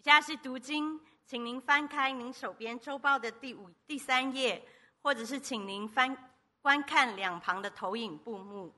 [0.00, 4.66] 以下是读经，请您翻开您手边周报的第五、第三页，
[5.02, 6.16] 或者是请您翻
[6.62, 8.74] 观看两旁的投影布幕。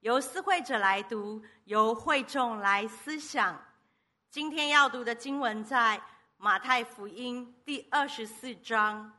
[0.00, 3.58] 由思会者来读，由会众来思想。
[4.28, 5.98] 今天要读的经文在
[6.36, 9.10] 马太福音第二十四章。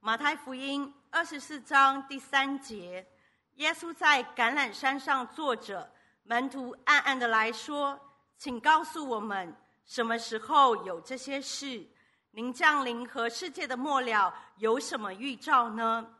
[0.00, 3.06] 马太福音二十四章第三节，
[3.54, 5.90] 耶稣在橄榄山上坐着，
[6.24, 7.98] 门徒暗暗的来说
[8.36, 11.86] ：“请告诉我们，什么时候有这些事？
[12.30, 16.14] 您降临和世界的末了有什么预兆呢？”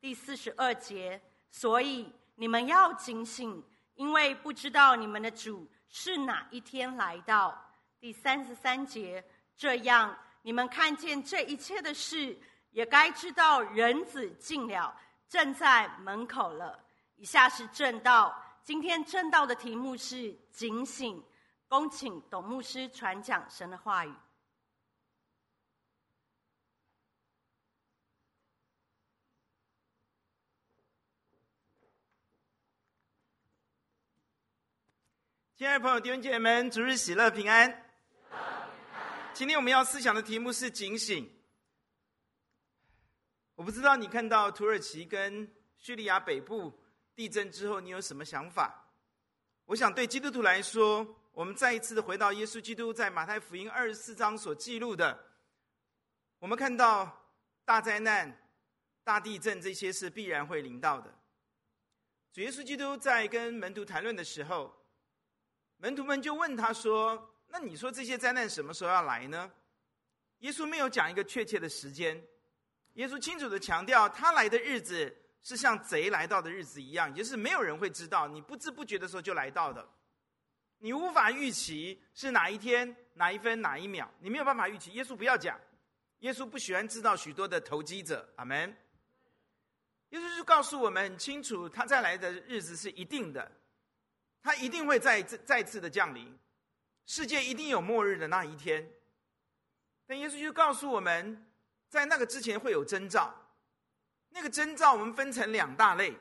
[0.00, 3.62] 第四十二节，所以你们要警醒，
[3.94, 7.56] 因为不知道你们的主是哪一天来到。
[8.00, 9.24] 第三十三节，
[9.56, 12.38] 这样你们看见这一切的事。
[12.70, 14.94] 也该知道人子近了，
[15.26, 16.78] 正在门口了。
[17.16, 21.20] 以下是正道，今天正道的题目是警醒。
[21.68, 24.14] 恭请董牧师传讲神的话语。
[35.54, 37.84] 亲爱的朋友、弟兄姐妹们，主日喜乐平安。
[39.34, 41.30] 今天我们要思想的题目是警醒。
[43.56, 46.72] 我不知道你看到土耳其跟叙利亚北部
[47.14, 48.86] 地震之后，你有什么想法？
[49.66, 55.16] 我想对基督徒来说，我们再一次的回到耶稣基督在马太福音二十四章所记录的，
[56.40, 57.32] 我们看到
[57.64, 58.36] 大灾难、
[59.04, 61.14] 大地震这些是必然会临到的。
[62.32, 64.84] 主耶稣基督在跟门徒谈论的时候，
[65.76, 69.48] 门徒们就问他说：“那你说这些灾难什么时候要来呢？”
[70.42, 72.20] 耶稣没有讲一个确切的时间。
[72.94, 79.88] 耶稣清楚的强调，他来的日子是像贼来到的日子一样，也就是没有人会知道，你不知不觉的时候就来到的，
[80.78, 84.92] 你无法预期是哪一天、哪一分、哪一秒，你没有办法预期。
[84.92, 85.58] 耶稣不要讲，
[86.20, 88.28] 耶稣不喜欢知道许多的投机者。
[88.36, 88.76] 阿门。
[90.10, 93.50] 耶稣就告诉我们很清楚，他再来的日子是一定的，
[94.42, 96.38] 他一定会再再次的降临，
[97.06, 98.90] 世界一定有末日的那一天。
[100.06, 101.44] 但耶稣就告诉我们。
[101.90, 103.34] 在那个之前会有征兆，
[104.28, 106.14] 那个征兆我们分成两大类。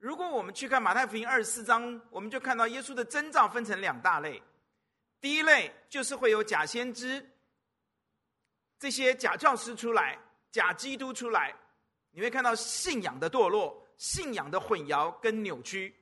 [0.00, 4.42] 如果我们去看马太福音二十四章，我们就看到耶稣的征兆分成两大类。
[5.20, 7.30] 第一类就是会有假先知，
[8.78, 10.18] 这些假教师出来，
[10.50, 11.54] 假基督出来，
[12.12, 15.94] 你会看到信仰的堕落、信仰的混淆跟扭曲。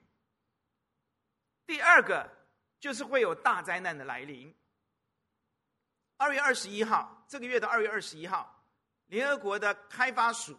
[1.67, 2.31] 第二个
[2.79, 4.55] 就是会有大灾难的来临。
[6.19, 8.55] 二月二十一号，这个月的二月二十一号。
[9.07, 10.57] 联合国的开发署，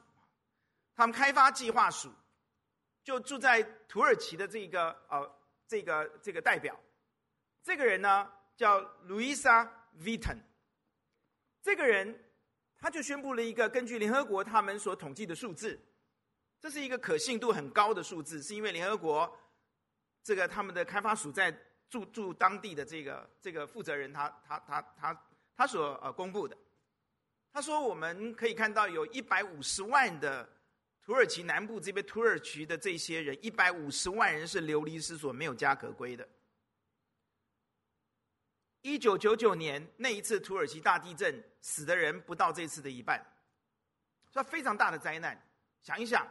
[0.93, 2.11] 他们开发计划署，
[3.09, 5.35] 就住在土耳其的这个呃
[5.67, 6.79] 这个这个代表，
[7.63, 9.67] 这个人呢叫 Luisa
[9.99, 10.37] Viton，
[11.59, 12.23] 这个人
[12.77, 15.79] 他就宣布了一个根据联合国他们所统计的数字，
[16.61, 19.35] 这是一个可信度很高的数字，是因为联合国
[20.21, 21.51] 这个他们的开发署在
[21.89, 26.55] 驻驻当地的这个这个负责人他他他他他所呃公布的。
[27.51, 30.47] 他说：“我们可以看到，有一百五十万的
[31.09, 36.29] 土耳其南部这边土耳其的这些人，一百五十万人是流离失所、没有家可归的。
[38.81, 43.25] 一九九九年那一次土耳其大地震，死的人不到这次的一半，
[44.29, 45.35] 这非常大的灾难。
[45.81, 46.27] 想一想，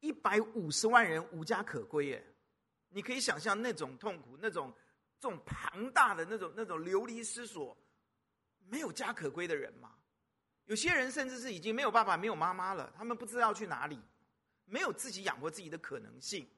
[0.00, 2.26] 一百五十万人无家可归，耶，
[2.88, 4.72] 你可以想象那种痛苦、那种
[5.20, 7.76] 这种庞大的那种那种流离失所、
[8.70, 9.92] 没有家可归的人吗？”
[10.64, 14.00] 有些人甚至是已经没有爸爸、没有妈妈了，他们不知道去哪里，
[14.64, 16.48] 没有自己养活自己的可能性。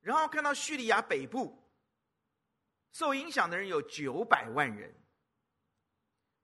[0.00, 1.62] 然后看到叙利亚北部
[2.92, 4.92] 受影响的人有九百万人，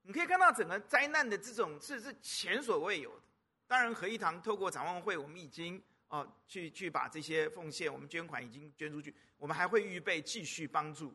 [0.03, 3.25] 你可以看到整个灾难的这种是是前所未有的。
[3.67, 11.15] 当然，合一堂透过展望会，我们已经哦去去把这些奉献，我们捐款已经捐出去，我们还会预备继续帮助。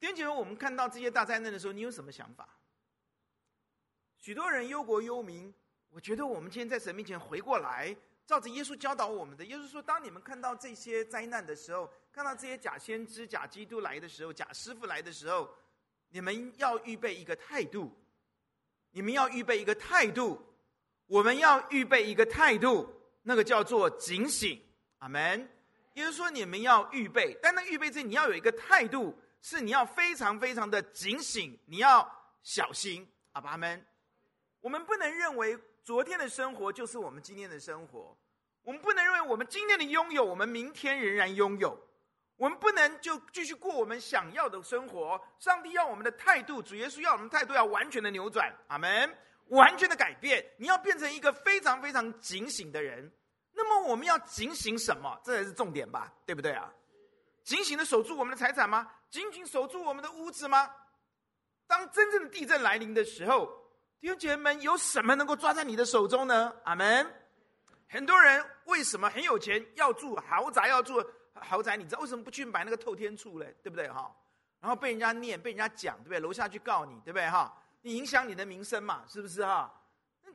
[0.00, 2.48] 弟兄姐，我们看到这些大灾难的时候，你有什么想法？
[4.16, 5.54] 许多人忧国忧民，
[5.90, 7.94] 我觉得我们今天在神面前回过来，
[8.24, 15.48] 照着耶稣教导我们的，耶稣说：当你们看到这些灾难的时候，看到这些假先知、假基督来的时候，假师傅来的时候，
[16.10, 17.90] 你们要预备一个态度，
[18.92, 20.40] 你们要预备一个态度，
[21.06, 22.88] 我们要预备一个态度，
[23.22, 24.60] 那个叫做警醒。
[24.98, 25.48] 阿门。
[25.94, 29.14] 耶稣说：你们要预备，但那预备这，你要有一个态度。
[29.42, 32.06] 是你要非常非常的警醒，你要
[32.42, 33.82] 小心，阿爸们。
[34.60, 38.16] 我们不能认为昨天的生活就是我们今天的生活，
[38.62, 41.78] 我们不能认为我们今天的拥有，我们明天仍然拥有。
[42.36, 45.20] 我们不能就继续过我们想要的生活。
[45.38, 49.14] 上帝要我们的态度，主耶稣要我们态度要完全的扭转，阿门，
[49.48, 50.42] 完全的改变。
[50.56, 53.12] 你要变成一个非常非常警醒的人。
[53.52, 55.20] 那么我们要警醒什么？
[55.22, 56.72] 这才是重点吧，对不对啊？
[57.42, 58.90] 警醒的守住我们的财产吗？
[59.10, 60.70] 紧紧守住我们的屋子吗？
[61.66, 63.59] 当真正的地震来临的时候，
[64.00, 66.50] 弟兄姐妹们，有什么能够抓在你的手中呢？
[66.64, 67.06] 阿门。
[67.86, 71.04] 很多人为什么很有钱要住豪宅，要住
[71.34, 71.76] 豪宅？
[71.76, 73.54] 你知道为什么不去买那个透天厝嘞？
[73.62, 74.10] 对不对哈？
[74.58, 76.18] 然后被人家念，被人家讲，对不对？
[76.18, 77.54] 楼下去告你，对不对哈？
[77.82, 79.70] 你影响你的名声嘛，是不是哈？
[80.22, 80.30] 那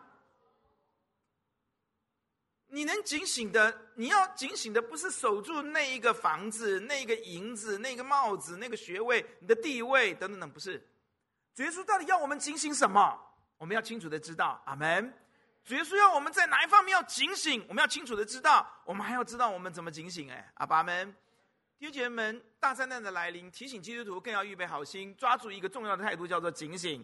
[2.67, 10.77] 你能警醒的，你要警醒的不是守住那一个房子、那个银子、那个帽子、那个学位、你的地位等等等，不是。
[11.55, 13.19] 主耶稣到底要我们警醒什么？
[13.57, 15.11] 我们要清楚的知道，阿门。
[15.63, 17.65] 主耶稣要我们在哪一方面要警醒？
[17.67, 20.31] 我们要清楚的知道，我们还要知道我们怎么警醒。
[20.31, 21.11] 哎，阿爸们，
[21.79, 27.03] 弟兄姐妹们，大灾难的来临，提醒基督徒更要预备好心，抓住一个重要的态度，叫做警醒。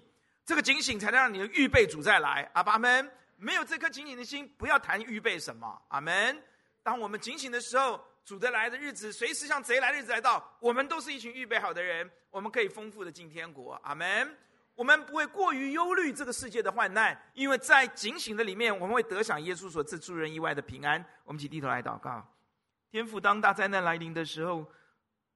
[0.50, 3.08] 这个警醒才能让你的预备主再来，阿爸们，
[3.38, 6.42] 没有这颗警醒的心，不要谈预备什么，阿门。
[6.82, 14.36] 当我们警醒的时候，主的来的日子，随时像贼来的日子来到，我们都是一群预备好的人，我们可以丰富的进天国，阿门。
[14.74, 21.06] 我们不会过于忧虑这个世界的患难，因为在警醒的里面，我们会得享耶稣所赐出人意外的平安。
[21.26, 22.28] 我们起低头来祷告，
[22.90, 24.66] 天父，当大灾难来临的时候，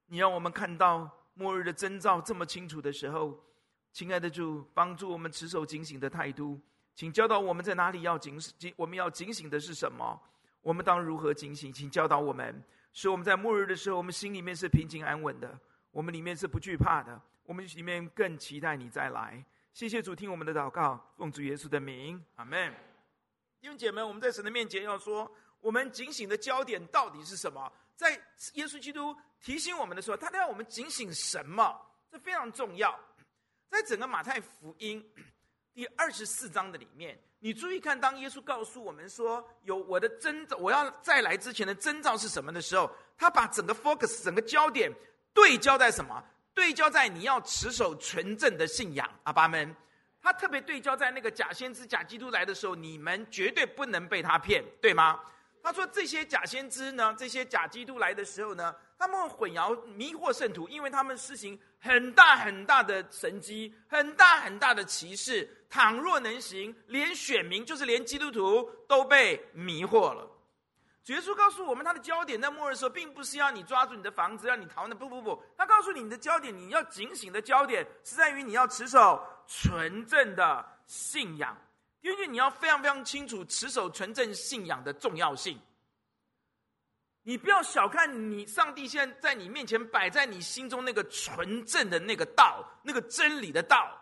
[0.08, 3.40] 你让我们看到末日的征兆这么清楚的时候。
[3.94, 6.60] 亲爱的主，帮助我们持守警醒的态度，
[6.96, 10.20] 请教导我们在哪里要警醒，我们要警醒的是什么？
[10.64, 11.72] 我们当如何警醒？
[11.72, 12.60] 请教导我们，
[12.92, 15.60] 使我们在末日的时候，我们心里面是平静安稳的，
[15.92, 19.46] 我们里面是不惧怕的，我们里面更期待你再来。
[19.74, 22.74] 谢谢主，听我们的祷告，奉主耶稣的名，阿门。
[23.62, 25.32] 弟兄姐妹，我们在神的面前要说，
[25.62, 27.72] 我们警醒的焦点到底是什么？
[27.96, 28.12] 在
[28.56, 31.80] 耶稣基督提醒我们的时候，他让我们警醒什么？
[32.10, 33.00] 这非常重要。
[33.74, 35.04] 在整个马太福音
[35.74, 42.88] 第二十四章的里面，你注意看，当耶稣告诉我们说有我的征兆，我要再来之前的征兆是什么的时候，
[43.18, 44.92] 他把整个 focus 整个焦点
[45.34, 46.24] 对焦在什么？
[46.54, 49.76] 对焦在你要持守纯正的信仰，阿爸们。
[50.22, 55.20] 他特别对焦在那个假先知、假基督来的时候，你们绝对不能被他骗，对吗？
[55.64, 61.60] 他说这些假先知呢，这些假基督来的时候呢，他们混淆、迷惑圣徒，因为他们施行。
[61.78, 65.66] 很大很大的神迹，很大很大的奇事。
[65.70, 70.26] 倘若能行，连选民，就是连基督徒都被迷惑了。
[71.04, 74.96] 主耶稣告诉我们，他的焦点在末日的时候，并不是要你抓住你的房子，让你逃的。
[74.96, 81.58] 不不不，他告诉你，你的焦点，你要警醒的焦点，是在于你要持守纯正的信仰。
[82.00, 85.60] 因为你要非常非常清楚持守纯正信仰的重要性。
[87.26, 93.98] 你不要小看你，上帝现在在你面前摆在你心中那个纯正的那个道，那个真理的道，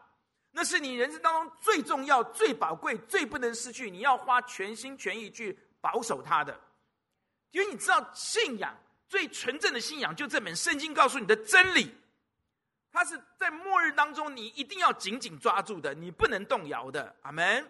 [0.51, 6.59] 那是你人生当中最重要、最宝贵、最不能失去，你要花全心全意去保守它的。
[7.51, 8.75] 因为你知道，信仰
[9.07, 11.93] 最纯正的信仰，就这本圣经告诉你的真理，
[12.91, 17.15] 它是在末日当中你一定要紧紧抓住的，你不能动摇的。
[17.21, 17.69] 阿门。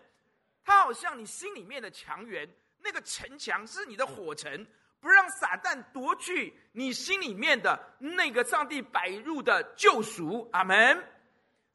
[0.63, 4.65] 它好像你心里面的墙垣，那个城墙是你的火城。
[5.01, 11.03] 不让撒旦夺去你心里面的那个上帝摆入的救赎，阿门。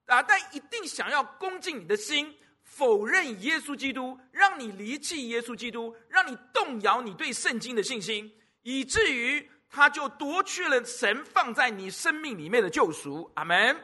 [0.07, 13.77] 啊，但一定想要攻进你的心，否认耶稣基督，让你离弃耶稣基督，让你动摇你对圣经的信心，以至于他就夺去了神放在你生命里面的救赎，阿门。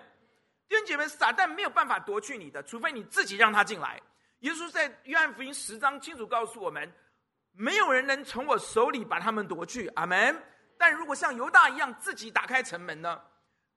[0.69, 4.01] 弟兄姐妹，撒旦没有办法夺去你的，除非你自己让他进来。
[4.39, 6.91] 耶稣在约翰福音十章清楚告诉我们。
[7.53, 10.43] 没有人能从我手里把他们夺去，阿门。
[10.79, 13.21] 但如果像犹大一样自己打开城门呢？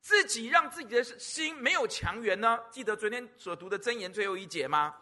[0.02, 2.60] 自己让自己的心没有强援呢？
[2.70, 4.96] 记得昨天所读的箴言最后一节吗？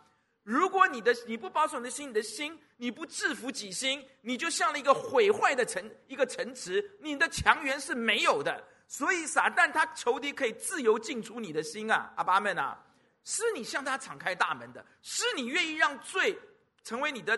[0.43, 8.63] 如果你的你不保守你的心，你的心你不制服己心，你就像了一个毁坏的城一个城池，你的强援是没有的。
[8.87, 12.77] 所以撒旦他仇敌可以自由进出你的心啊，阿爸们啊，
[13.23, 16.37] 是你向他敞开大门的，是你愿意让罪
[16.83, 17.37] 成为你的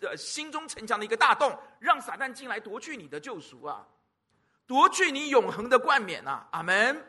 [0.00, 3.86] 呃心中城墙的一个大洞，让撒旦进来夺去你的救赎啊，
[4.66, 7.04] 夺去你永恒的冠冕啊，阿门。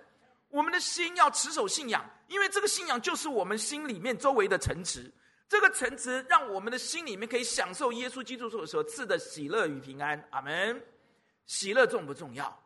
[0.50, 5.12] 我们的心要持守信仰，因为这个信仰就是我们心里面周围的城池。
[5.50, 10.22] 这个城池让我们的心里面可以享受耶稣基督所所赐的喜乐与平安。
[10.32, 10.82] 阿门。
[11.46, 12.64] 喜乐重不重要？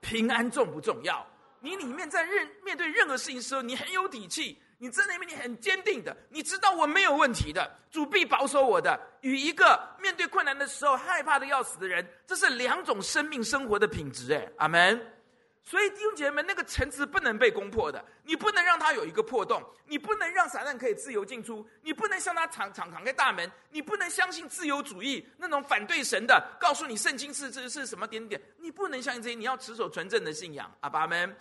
[0.00, 1.26] 平安重不重要？
[1.58, 8.98] 你里面在任面对任何事情的时候，你很有底气，你在那边你很坚定的，你知道我没有问题的，主必保守我的。
[9.20, 14.34] 与一个面对困难的时候害怕的要死的人，这是两种生命生活的品质。
[14.34, 15.00] 哎，阿门。
[15.62, 31.32] 所以弟兄姐妹们，那个城池不能被攻破的，你不能让它有一个破洞，你不能让撒旦可以自由进出，你不能向他敞敞敞开大门，你不能相信自由主义那种反对神的，告诉你圣经是是是什么点点，你不能相信这些，你要持守纯正的信仰，阿爸们，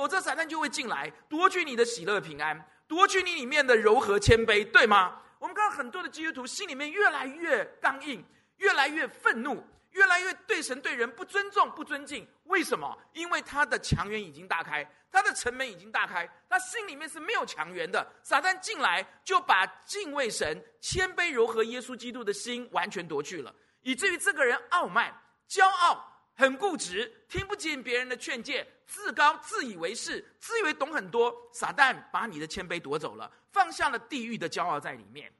[0.00, 5.20] 否则撒旦就会进来夺取你的喜乐平安，夺取你里面的柔和谦卑，对吗？
[5.38, 8.24] 我们看到很多的基督徒心里面越来越刚硬，
[8.56, 9.62] 越来越愤怒。
[9.90, 12.96] 越来越对神对人不尊重不尊敬，为什么？
[13.12, 18.10] 因为他的墙垣已经大开，他的城门已经大开，他心里面是没有墙垣的。
[18.22, 25.12] 撒旦进来就把敬畏神、谦卑柔和耶稣基督的心完全夺去了，以至于这个人傲慢、
[25.46, 26.02] 骄傲、
[26.36, 31.32] 很固执，听不进别人的劝诫，自高自以为是，自以为懂很多。
[31.52, 35.32] 撒旦把你的谦卑夺走了，放下了地狱的骄傲在里面。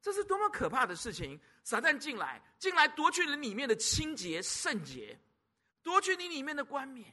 [0.00, 1.40] 这是多么可怕的事情！
[1.62, 5.16] 撒旦进来，进来夺去了里面的清洁圣洁，
[5.84, 7.06] 夺去你里面的冠冕。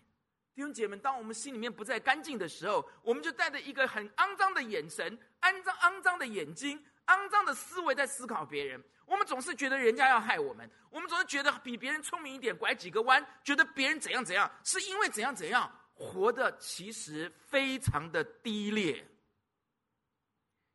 [0.55, 8.83] 弟兄姐妹，当我们心里面不再干净的时候，我们就带着一个很肮脏的眼神、肮脏肮脏的眼睛、肮脏的思维在思考别人。
[9.09, 19.05] 我们总是觉得人家要害我们，我们总是觉得比别人聪明一点，拐几个弯，觉得别人怎样怎样，是因为怎样怎样，活的其实非常的低劣。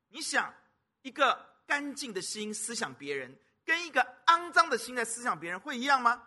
[0.09, 0.55] 你想
[1.03, 1.55] 一个。
[1.67, 6.23] 干净的心思想别人，跟一个肮脏的心在思想别人会一样吗？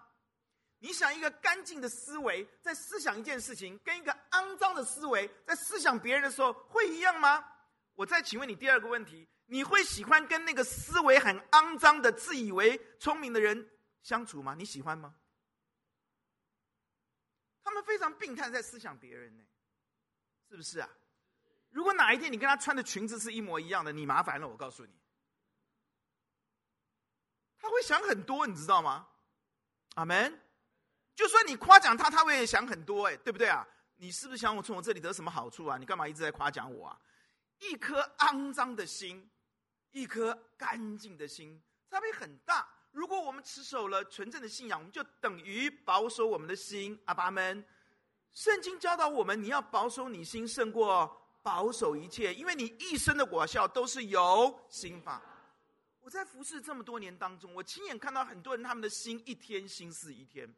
[0.79, 7.45] 你想一个干净的思维在思想一件事情，跟一个肮脏的思维在思想别人的时候会一样吗？
[7.93, 13.69] 我再请问你第二个问题：你会喜欢跟那个思维很肮脏的、自以为聪明的人
[14.01, 14.53] 相处吗？
[14.55, 15.15] 你喜欢吗？
[17.63, 19.43] 他们非常病态，在思想别人呢，
[20.49, 20.89] 是不是啊？
[21.69, 24.91] 如果哪一天你跟他穿的裙子是一模一样的，你麻烦了，我告诉你。
[27.57, 29.07] 他会想很多，你知道吗？
[29.95, 30.41] 阿门。
[31.15, 33.67] 就算你夸奖他，他会想很多，哎，对不对啊？
[33.95, 35.77] 你是不是想我从我这里得什么好处啊？
[35.77, 37.01] 你干嘛一直在夸奖我啊？
[37.57, 39.29] 一颗肮脏的心，
[39.91, 42.67] 一颗干净的心，差别很大。
[42.91, 46.99] 如果我们持守了纯正的信仰，我们就等于保守我们的心。
[47.05, 47.63] 阿爸们，
[48.31, 55.21] 圣经教导我们，你要保守你心胜过保守一切，因为你一生的果效都是由心发。
[55.99, 60.51] 我在服侍这么多年当中，我亲眼看到很多人，他们的心一天心似一天。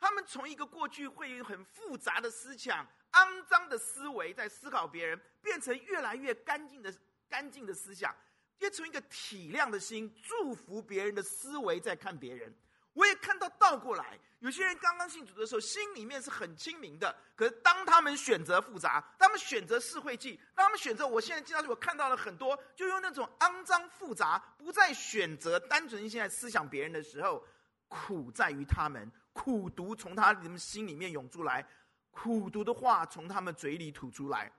[0.00, 6.92] 他们从一个过去会有很复杂的思想、肮脏的思维在思考别人，变成越来越干净的
[7.28, 8.14] 干净的思想，
[8.58, 12.54] 变成一个体谅的心、祝福别人的思维在看别人。
[12.94, 17.16] 我也看到倒过来，有些人刚刚信主的时候，心里面是很清明的。
[17.36, 27.46] 可是当他们选择复杂，他们选择社会记，当他们选择，我现在经常我看到了很多，就用那种肮脏复杂，不再选择单纯现在思想别人的时候，
[27.86, 31.64] 苦在于他们，苦毒从他们心里面涌出来，
[32.10, 34.50] 苦毒的话从他们嘴里吐出来，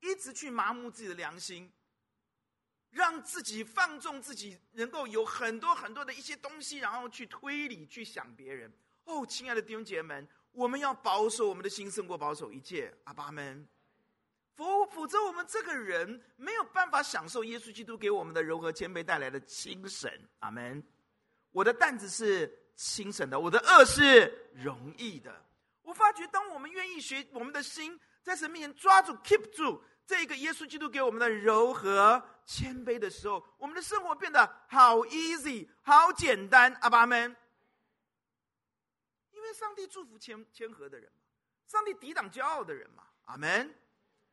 [0.00, 1.70] 一直去麻木自己的良心。
[2.90, 8.72] 让自己放纵自己，能够有很多很多的一些东西，然后去推理、去想别人。
[9.04, 12.92] 哦，亲爱的弟兄姐妹们，我们要保守我们的心，胜过保守一切。
[13.04, 13.66] 阿爸们，
[14.56, 20.10] 否否则我们这个人没有办法享受耶稣基督给我们的柔和谦卑带来的轻省。
[20.40, 20.82] 阿门。
[21.52, 25.44] 我的担子是轻省的，我的轭是容易的。
[25.82, 29.82] 我发觉，当我们愿意学我们的心在神面前抓住、keep 住。
[30.10, 36.74] 这个耶稣基督给我们的柔和谦卑的时候，我们的生活变得好 easy，好简单。
[36.80, 37.36] 阿爸们，
[39.30, 41.22] 因为上帝祝福谦谦和的人嘛，
[41.64, 43.04] 上帝抵挡骄傲的人嘛。
[43.26, 43.72] 阿门。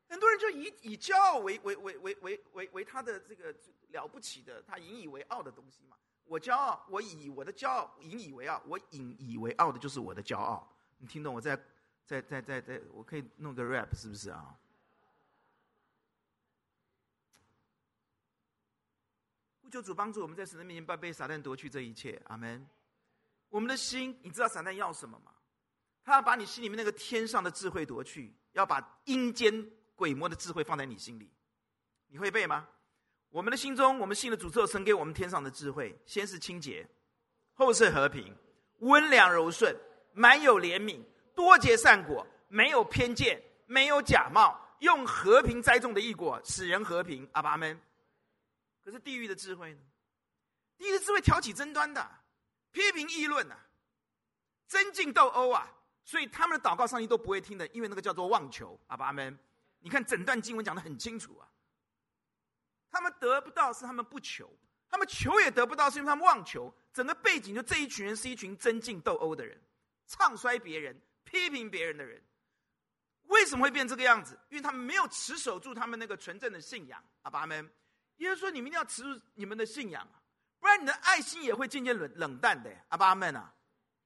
[0.10, 3.54] 很多人就以以骄傲为为为为为为为他的这个
[3.90, 5.96] 了不起的，他引以为傲的东西嘛。
[6.24, 10.76] 我骄傲，我以我的骄傲引以为傲，我引以为傲的就是我的骄傲。
[10.98, 11.56] 你听懂我在
[12.04, 14.58] 在在在在，我可以弄个 rap 是不是啊？
[19.70, 22.22] 求主帮助我们在神的面前不被撒旦夺去这一切。
[22.28, 22.68] 阿门。
[23.50, 25.32] 我们的心，你知道撒旦要什么吗？
[26.04, 31.30] 他要把你心里面那个天上的智慧夺去，要把阴间鬼魔的智慧放在你心里。
[32.08, 32.68] 你会背吗？
[33.30, 36.88] 我们的心中，我们信的主之后，赐给我们天上的智慧，先是清洁，
[37.54, 38.34] 后是和平，
[38.80, 39.76] 温良柔顺，
[40.14, 41.02] 满有怜悯，
[41.36, 47.28] 多结善果，没有偏见，没有假冒，用和平栽种的义果，使人和平。
[47.34, 47.78] 阿爸阿门。
[48.88, 49.82] 可是地狱的智慧呢？
[50.78, 52.10] 地狱的智慧挑起争端的，
[52.72, 53.68] 批评议论啊，
[54.66, 55.70] 争竞斗殴啊，
[56.06, 58.80] 所以他们的祷告上帝都不会听的，因为那个叫做妄求。
[58.88, 59.38] 阿爸阿们。
[59.80, 61.52] 你看整段经文讲得很清楚啊。
[62.90, 64.50] 他们得不到是他们不求，
[64.88, 66.74] 他们求也得不到是因为他们妄求。
[66.94, 69.62] 整个背景就这一群人是一群争竞斗殴的人，
[70.06, 72.24] 唱衰别人、批评别人的人。
[73.24, 74.40] 为什么会变这个样子？
[74.48, 77.04] 因为他们没有持守住他们那个纯正的信仰。
[77.24, 77.70] 阿爸阿们，
[78.18, 80.08] 也就是说，你们一定要持住你们的信仰，
[80.60, 82.70] 不然你的爱心也会渐渐冷冷淡的。
[82.90, 83.54] 阿爸们啊，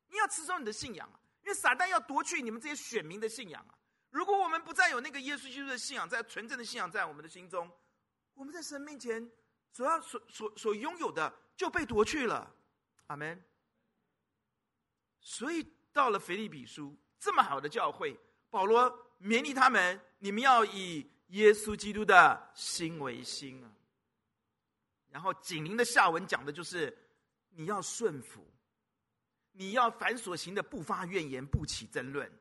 [0.10, 3.74] 你要持守你的信仰啊，因为撒旦要夺去你们这些选民的信仰啊。
[4.10, 7.72] 如果我们不再有那个耶稣基督的信仰，在纯正的信仰在我们的心中。
[8.34, 9.30] 我们在神面前
[9.72, 12.54] 所要所所所拥有的就被夺去了，
[13.08, 13.42] 阿门。
[15.22, 18.90] 所以到了腓立比书这么好的教会，保罗
[19.22, 23.72] 勉励他们：你们要以耶稣基督的心为心啊。
[25.12, 26.98] 然后紧邻的下文讲的就是
[27.50, 28.44] 你要顺服，
[29.52, 32.32] 你要凡所行的不发怨言，不起争论。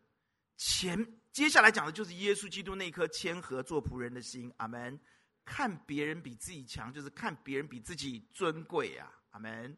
[0.56, 4.98] 前接下来讲的就是耶稣基督那颗谦和做仆人的心，阿门。
[5.42, 9.10] 看别人比自己强，就是看别人比自己尊贵啊！
[9.30, 9.76] 阿门。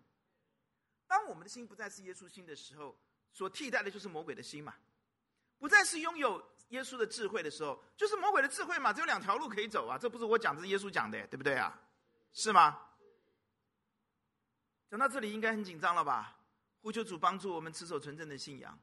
[1.07, 2.99] 当我们的心不再是耶稣心的时候，
[3.33, 4.75] 所替代的就是魔鬼的心嘛。
[5.59, 8.93] 不再是拥有耶稣的智慧的时候，就是魔鬼的智慧嘛。
[8.93, 9.97] 只有两条路可以走啊！
[9.97, 11.81] 这不是我讲，这是耶稣讲的，对不对啊？
[12.33, 12.79] 是吗？
[14.91, 16.37] 讲到这里，应该很紧张了吧？
[16.81, 18.79] 呼求主帮助我们持守纯正的信仰，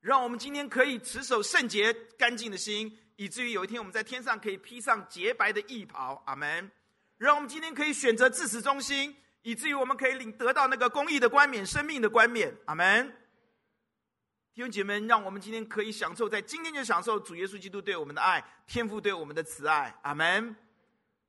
[0.00, 2.98] 让我们今天可以持守圣洁干净的心。
[3.16, 6.70] 以至于有一天我们在天上可以披上洁白的义袍，阿门。
[7.16, 13.08] 让我们今天可以选择至死忠心，以至于我们可以领得到那个公义的冠冕、生命的冠冕，阿门。
[14.54, 20.54] 弟兄姐妹，让我们今天可以享受，在今天就享受主耶稣基督对我们的爱，天父对我们的慈爱，阿门。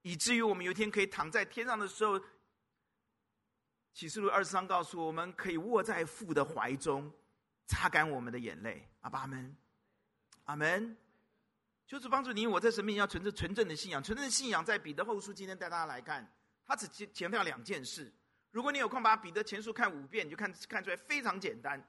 [0.02, 2.20] 以至于我们有一天可以躺在天上的时候，
[3.94, 7.12] 启示录二十三告诉我们，可以卧在父的怀中，
[7.68, 9.56] 擦干我们的眼泪，阿爸阿们，
[10.46, 10.98] 阿门。
[11.86, 16.32] 就是帮助你我在神面前要存着纯正的信仰，纯正的信仰在彼得后书今天带大家来看，
[16.64, 18.14] 他只强调两件事。
[18.52, 21.84] 如果你有空把彼得前书看五遍，你就看看出来非常简单。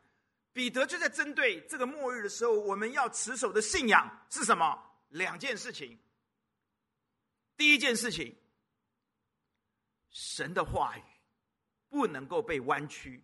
[0.53, 4.77] 彼得就在针对这个末日的时候，我们要持守的信仰是什么？
[5.11, 5.99] 两件事情。
[7.61, 8.35] 第一件事情，
[10.09, 11.03] 神的话语
[11.91, 13.23] 不能够被弯曲，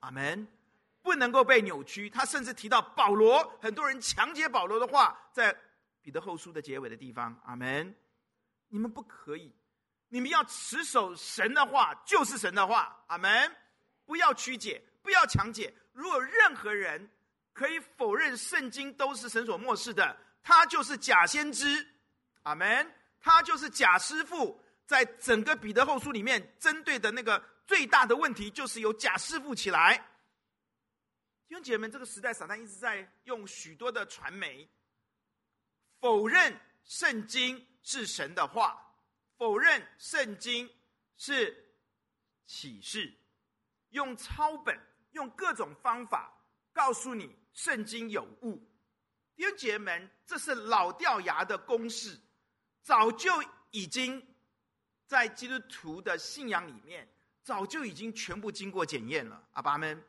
[0.00, 0.48] 阿门，
[1.02, 2.08] 不能够被扭曲。
[2.08, 5.54] 他甚至提到保罗，很多人强解保罗的话，在。
[6.00, 7.94] 彼得后书的结尾的地方，阿门。
[8.68, 9.54] 你们不可以，
[10.08, 13.54] 你们要持守神的话，就是神的话，阿门。
[14.06, 15.74] 不要曲解，不要强解。
[15.92, 17.10] 如果任何人
[17.52, 21.86] 可以否认圣经都是神所默示的，他就是假先知，
[22.44, 22.90] 阿门。
[23.28, 24.58] 他就是假师傅。
[24.86, 29.98] 在整个彼得后书里面，针对的那个最大的问题，就是有假师傅起来。
[31.46, 34.66] 弟兄姐妹们，这个时代，撒旦一直在用许多的传媒。
[36.00, 38.82] 否认圣经是神的话，
[39.36, 40.66] 否认圣经
[41.18, 41.76] 是
[42.46, 43.14] 启示，
[43.90, 44.74] 用抄本，
[45.10, 46.32] 用各种方法
[46.72, 48.56] 告诉你圣经有误。
[49.36, 52.18] 弟兄姐妹们，这是老掉牙的公式，
[52.82, 53.30] 早就
[53.70, 54.26] 已经
[55.06, 57.08] 在基督徒的信仰里面，
[57.42, 59.42] 早就已经全部经过检验了。
[59.52, 60.02] 阿爸们，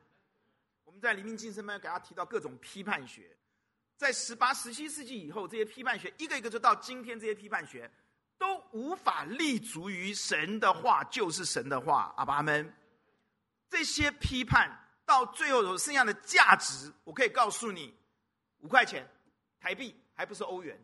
[0.83, 3.35] 我们在黎明进深班给他提到各种批判学。
[3.97, 7.91] 在十八、十七世纪以后，这些批判学一个一个就到今天，这些批判学
[8.37, 12.13] 都无法立足于神的话就是神的话。
[12.15, 12.73] 阿爸们，
[13.69, 17.93] 这些批判到最后有剩下的价值，我可以告诉你，
[18.59, 19.05] 五块钱
[19.59, 20.81] 台币，还不是欧元，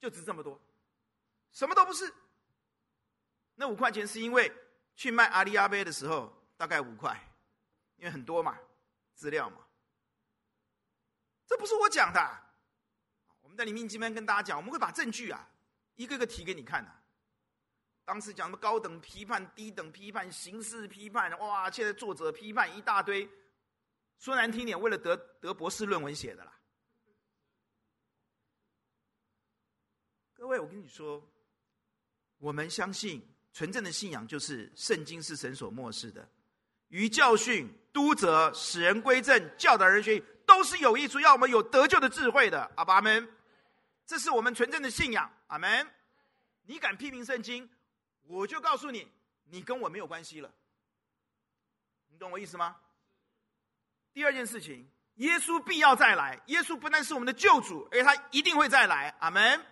[0.00, 0.58] 就值这么多，
[1.52, 2.12] 什么都不是。
[3.54, 4.50] 那五块钱是因为
[4.96, 7.16] 去卖阿里阿贝的时候大概五块，
[7.96, 8.58] 因为很多嘛，
[9.14, 9.58] 资料嘛。
[11.46, 12.42] 这不是我讲的，
[13.40, 15.46] 我们在里面今天跟大家讲，我们会把证据啊
[15.94, 16.90] 一个个提给你看的。
[18.04, 21.70] 当时讲什么高等批判、低等批判、形式批判，哇！
[21.70, 23.30] 现在作者批判一大堆，
[24.18, 26.58] 说难听点，为了得得博士论文写的啦。
[30.34, 31.22] 各位，我跟你说，
[32.42, 36.28] 我们相信纯正的信仰就是圣经是神所默示的，
[36.88, 42.68] 于教训、督责、使人归正、教导人学，都是有益处，要我们有得救的智慧的。
[42.74, 43.28] 阿们，
[44.04, 45.32] 这是我们纯正的信仰。
[45.46, 45.88] 阿门。
[46.64, 47.70] 你敢批评圣经，
[48.22, 49.06] 我就告诉你，
[49.44, 50.52] 你跟我没有关系了。
[52.08, 52.74] 你懂我意思吗？
[54.12, 56.42] 第二件事情，耶稣必要再来。
[56.46, 59.14] 耶稣不但是我们的救主，而且他一定会再来。
[59.20, 59.64] 阿门。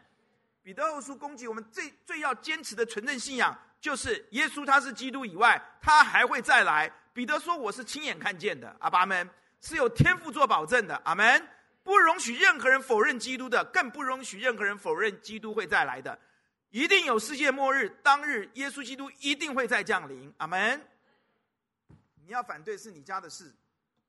[0.62, 6.92] 彼得后书攻击我们最最要坚持的纯正信仰，就是耶稣他是基督以外，他还会再来。
[7.12, 9.28] 彼得说：“我是亲眼看见的。”阿们，
[9.60, 11.00] 是有天赋做保证的。
[11.04, 11.48] 阿门。
[11.82, 16.16] 不容许任何人否认基督的，更不容许任何人否认基督会再来的。
[16.68, 20.32] 一定有世界末日，当日耶稣基督一定会再降临。
[20.36, 20.80] 阿门。
[22.22, 23.52] 你要反对是你家的事，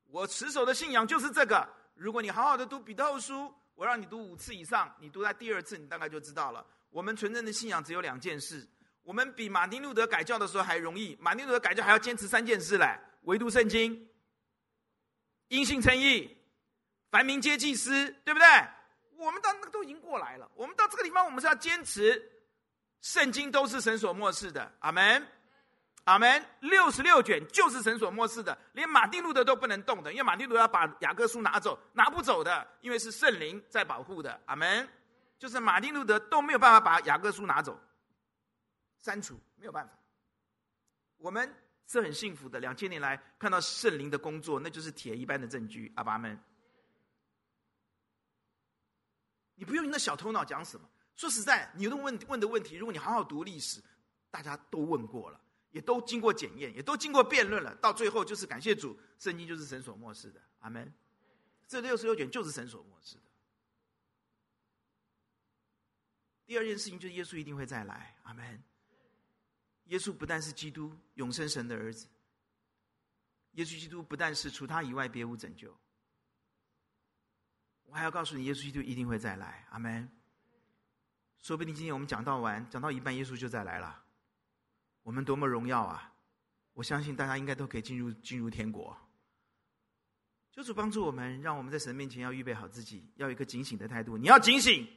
[0.08, 1.68] 我持守的信仰就是这个。
[1.96, 6.63] 如果你好好的读彼得后书，我让你读五次以上，你读在第二次，你大概就知道了。
[6.91, 8.63] 我们纯正的信仰只有两件事，
[9.02, 11.17] 我们比马丁路德改教的时候还容易。
[11.20, 14.08] 马丁路德改教还要坚持三件事嘞：唯独圣经、
[15.48, 16.38] 因信称义、
[17.10, 18.48] 凡民皆祭司，对不对？
[19.17, 20.48] 我们到那个都已经过来了。
[20.54, 22.24] 我们到这个地方，我们是要坚持
[23.02, 24.72] 圣经都是神所默示的。
[24.82, 25.28] 阿门。
[26.06, 34.42] 阿门，六十六卷就是神所默示的，连马丁路德都不能动的，因为马丁路德要把雅各书拿走，拿不走的，因为是圣灵在保护的。
[34.46, 34.90] 阿门，
[35.38, 37.80] 就是马丁路德都没有办法把雅各书拿走，
[38.98, 39.94] 删除没有办法。
[41.18, 45.92] 我们是很幸福的，两千年来看到圣灵的工作，那就是铁一般的证据。
[45.96, 46.38] 阿爸们，
[49.54, 50.90] 你不用你那小头脑讲什么。
[51.16, 53.80] 说实在，你都问问的问题，如果你好好读历史，
[54.32, 55.40] 大家都问过了。
[55.72, 60.94] 也都经过检验，也都经过辩论了，到最后就是感谢主，圣经就是神所默示的，阿门。
[61.68, 63.22] 这六十六卷就是神所默示的。
[66.46, 68.62] 第二件事情就是耶稣一定会再来，阿门。
[69.86, 72.08] 耶稣不但是基督永生神的儿子，
[73.54, 75.74] 耶稣基督不但是除他以外别无拯救，
[77.84, 80.10] 我还要告诉你，耶稣基督一定会再来，阿门。
[81.40, 84.01] 说不定今天我们讲到完，讲到一半，耶稣就再来了。
[85.04, 86.14] 我们多么荣耀啊！
[86.74, 88.96] 我相信大家应该都可以进入进入天国。
[90.52, 94.18] 求主帮助我们，让我们在神面前要预备好自己，要有一个警醒的态度。
[94.18, 94.88] 你要警醒，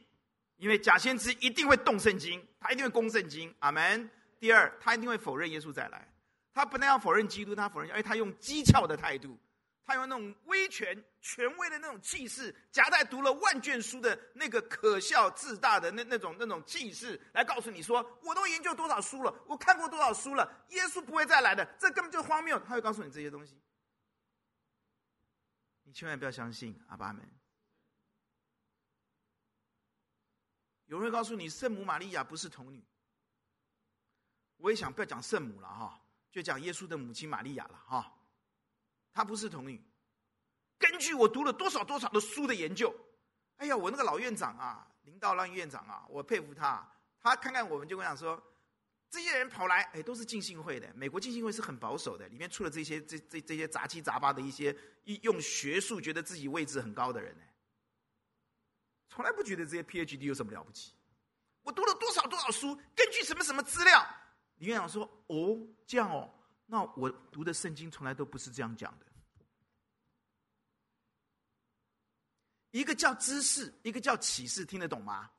[0.56, 3.54] 因为假先知一定会动圣经，他一定会攻圣经。
[3.60, 4.10] 阿门。
[4.38, 6.12] 第二，他一定会否认耶稣再来。
[6.52, 9.38] 他不但要否认基督，他否认，而且他用讥诮的态度。
[9.86, 23.60] 他用那种威权、权威的那种气势，夹带读了万卷书的那个可笑、自大的那那种那种气势，来告诉你说：“我都研究多少书了，我看过多少书了，耶稣不会再来的，这根本就荒谬。”他会告诉你这些东西，
[25.82, 26.80] 你千万不要相信。
[26.88, 27.22] 阿爸们，
[30.86, 32.82] 有人会告诉你，圣母玛利亚不是童女。
[34.56, 38.10] 我也想不要讲圣母了哈，就讲耶稣的母亲玛利亚了哈。
[39.14, 39.80] 他不是童女，
[40.76, 42.92] 根据我读了多少多少的书的研究，
[43.56, 46.86] 哎呀，我那个老院长啊，林道浪院长啊，我佩服他。
[47.20, 48.42] 他看看我们就跟我讲说，
[49.08, 50.92] 这些人跑来，哎，都是浸信会的。
[50.94, 54.76] 美国浸信会是很保守的，里面出了这些这这这些杂七杂八的一些
[55.22, 57.44] 用学术觉得自己位置很高的人呢，
[59.08, 60.92] 从来不觉得这些 PhD 有什么了不起。
[61.62, 64.04] 我读了多少多少书，根据什么什么资料，
[64.56, 66.28] 林院长说，哦，这样哦。
[66.74, 69.06] 那我读的圣经从来都不是这样讲的。
[72.72, 75.30] 一个叫知识，一个叫启示，听得懂吗？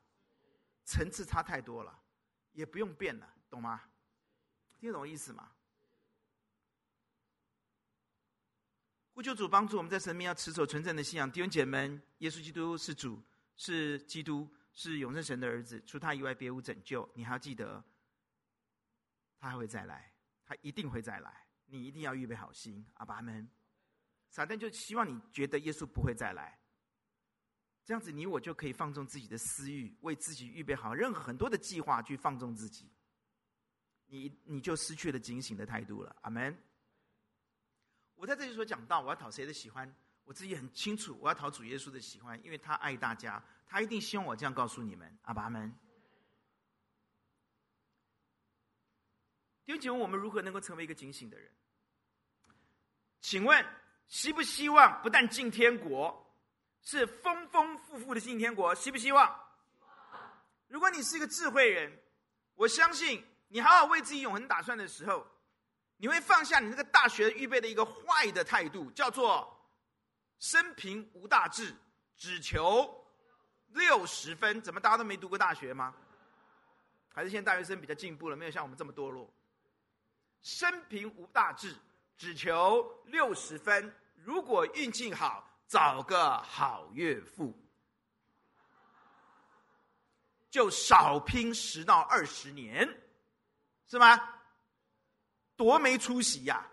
[0.86, 2.02] 层次差太多了，
[2.52, 3.82] 也不用变了，懂吗？
[4.78, 5.52] 听得懂意思吗？
[9.12, 11.30] 呼求主帮助我们在神面前要持守纯正的信仰。
[11.30, 13.22] 弟兄姐妹们，耶稣基督是主，
[13.58, 17.06] 是基督，是永生神的儿子，除他以外别无拯救。
[17.14, 17.84] 你还要记得，
[19.38, 20.15] 他还会再来。
[20.46, 23.46] 他一定会再来，你一定要预备好心，阿爸们。
[24.30, 26.58] 撒旦就希望你觉得耶稣不会再来，
[27.84, 32.90] 这样子你我就可以放纵自己的私欲，为自己预备好任何很多的计划去放纵自己，
[34.06, 36.56] 你你就失去了警醒的态度了，阿门。
[38.14, 39.92] 我在这里所讲到，我要讨谁的喜欢，
[40.24, 45.74] 我自己很清楚，我要讨主耶稣的喜欢，因为他爱大家，他一定希望我这样告诉你们，阿爸们。
[49.66, 51.50] 弟兄姐妹，我们如何能够成为一个警醒的人？
[53.20, 53.66] 请问，
[54.06, 56.32] 希不希望不但进天国，
[56.82, 58.72] 是丰丰富富的进天国？
[58.76, 59.38] 希不希望？
[60.68, 61.92] 如果你是一个智慧人，
[62.54, 65.26] 我相信你好好为自己永恒打算的时候，
[65.96, 69.68] 你会放下你那个大学预备的一个坏的态度，叫做
[70.38, 71.74] 生平无大志，
[72.16, 73.04] 只求
[73.72, 74.62] 六十分。
[74.62, 75.92] 怎么大家都没读过大学吗？
[77.12, 79.28] 还是现在大学生比较进步了，没有像我们这么堕落。
[80.46, 81.74] 生平无大志，
[82.16, 83.92] 只求六十分。
[84.22, 87.52] 如果运气好，找个好岳父，
[90.48, 92.88] 就少拼十到二十年，
[93.88, 94.16] 是吗？
[95.56, 96.64] 多没出息呀、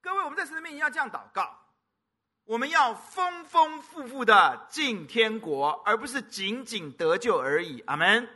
[0.00, 1.58] 各位，我们在神的面前要这样祷告：
[2.44, 7.80] 我们要丰丰富富的进天国，而不是仅仅得救而已。
[7.80, 8.26] 阿门。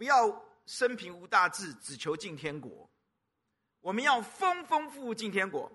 [0.00, 0.34] 不要
[0.64, 2.88] 生平无大志，只求进天国。
[3.82, 5.70] 我们要丰丰富富进天国。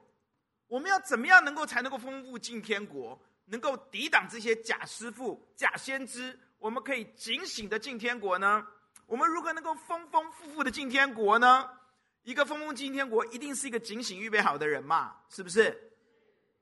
[0.65, 3.21] 我们要怎么样能够才能够丰富进天国？
[3.45, 6.39] 能够抵挡这些假师傅、假先知？
[6.57, 8.65] 我们可以警醒的进天国呢？
[9.05, 11.69] 我们如何能够丰丰富富的进天国呢？
[12.23, 15.17] 一个丰丰进天国，一定是一个警醒预备好的人嘛？
[15.29, 15.93] 是不是？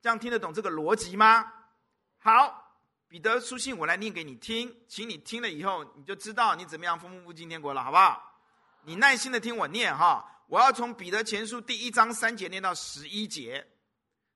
[0.02, 1.50] 这样听得懂这个逻辑吗？
[2.18, 2.63] 好，
[3.14, 8.42] 彼得书信我来念给你听，请你听了以后，你就知道你怎么样丰丰富富进天国了，好不好？
[8.86, 13.68] 你耐心的听我念哈，我要从彼得前书第一章三节念到十一节。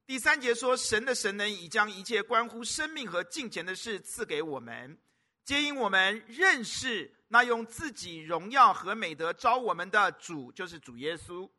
[0.06, 4.96] 第三节说：“神的神能已将一切关乎生命和金钱的事赐给我们，
[5.44, 11.50] 皆因我们认识。”那用自己荣耀和美德召我们的主，就是主耶稣。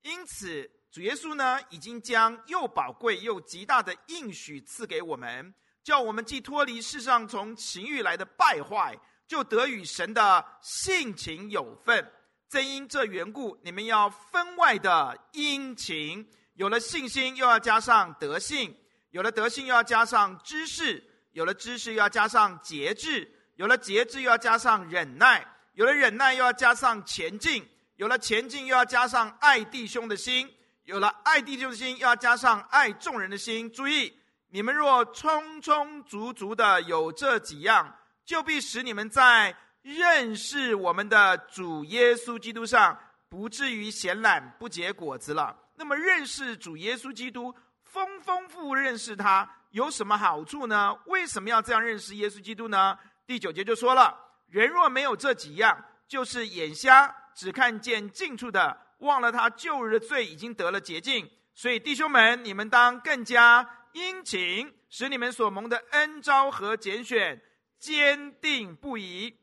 [0.00, 5.54] 因此，主耶稣呢，已经将又宝贵又极大的应许赐给我们，
[5.86, 12.04] 叫我们既脱离世上从情欲来的败坏，就得与神的性情有份。
[12.48, 16.28] 正因这缘故，你们要分外的殷勤。
[16.54, 18.68] 有了信心，又要加上德性；
[19.10, 23.32] 有了德性，又要加上知识；有了知识，又要加上节制。
[23.54, 25.40] 有了节制，又要加上忍耐；
[25.74, 27.62] 有了忍耐，又要加上前进；
[27.94, 30.48] 有了前进，又要加上爱弟兄的心；
[30.82, 33.70] 有了爱弟兄的心，又要加上爱众人的心。
[33.70, 34.12] 注意，
[34.48, 45.56] 你们若充充足足的有这几样，就必使你们在认识我们的主耶稣基督上，不至于闲懒不结果子了。
[45.74, 47.54] 那么，认识主耶稣基督，
[47.84, 50.96] 丰丰富认识他，有什么好处呢？
[51.06, 52.96] 为什么要这样认识耶稣基督呢？
[53.26, 54.16] 第九节就说了：
[54.48, 61.28] 人若没有这几样，就是眼瞎，只看见近处的，忘了他旧日的罪已经得了洁净。
[61.54, 67.40] 所以弟兄们，你们当更加殷勤，使你们所蒙的恩招和拣选
[67.78, 69.34] 坚定不移。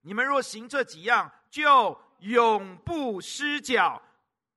[0.00, 4.00] 你们若行这几样，就永不失脚。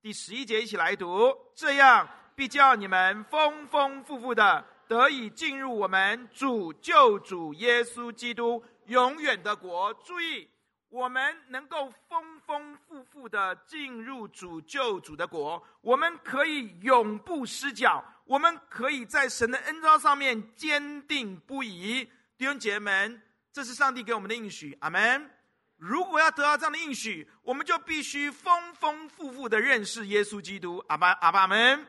[0.01, 4.65] 第十一节一起来读：这样必叫你们丰丰富富的。
[4.87, 9.93] 得以进入我们主救主耶稣基督永远的国。
[9.95, 10.47] 注意，
[10.95, 22.09] 我们能够丰丰富富的进入主救主的国，我们可以永不失脚，我们可以在神的恩召上面坚定不移。
[22.37, 24.77] 弟兄姐妹们，这是上帝给我们的应许。
[24.79, 25.29] 阿门。
[25.75, 30.81] 如果要得到这样的应许，我们就必须丰丰富富的认识耶稣基督。
[30.87, 31.85] 阿爸阿爸们。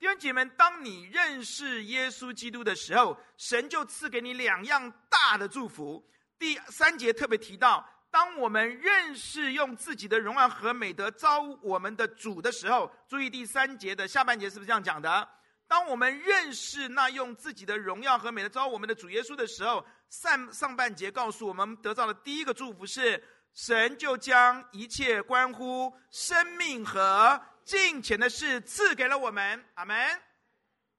[0.00, 6.04] 弟兄姐妹们，当你认识耶稣基督的时候，神就赐给你两样大的祝福。
[6.36, 15.28] 第三节特别提到，当我们认识用自己的荣耀和美德招我们的主的时候，注意第三节的下半节是不是这样讲的？
[15.66, 23.20] 当我们认识那用自己的荣耀和美德招我们的主耶稣的时候，上上半节告诉我们得到的第一个祝福是，
[23.52, 29.96] 神就将一切关乎生命和金钱的事赐给了我们，阿门。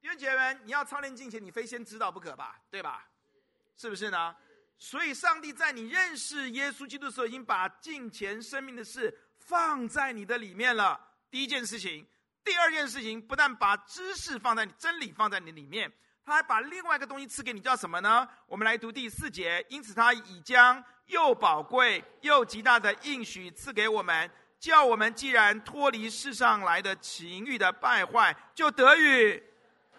[0.02, 2.60] 弟兄姐妹们，你要操练金钱，你非先知道不可吧？
[2.70, 3.08] 对吧？
[3.78, 4.36] 是不是呢？
[4.78, 11.00] 所以，上帝在你认识耶稣基督的时候，已经把近前、生命的事放在你的里面了。
[11.32, 12.06] 第一件事情，
[12.44, 15.92] 第二件事情，不但把知识放在你，真理放在你里面，
[16.26, 18.28] 他还把另外一个东西赐给你，叫什么呢？
[18.48, 19.66] 我们来读第四节。
[19.70, 24.30] 因此，他已将又宝贵又极大的应许赐给我们。
[24.58, 29.44] 叫我们既然脱离世上来的情欲的败坏，就得与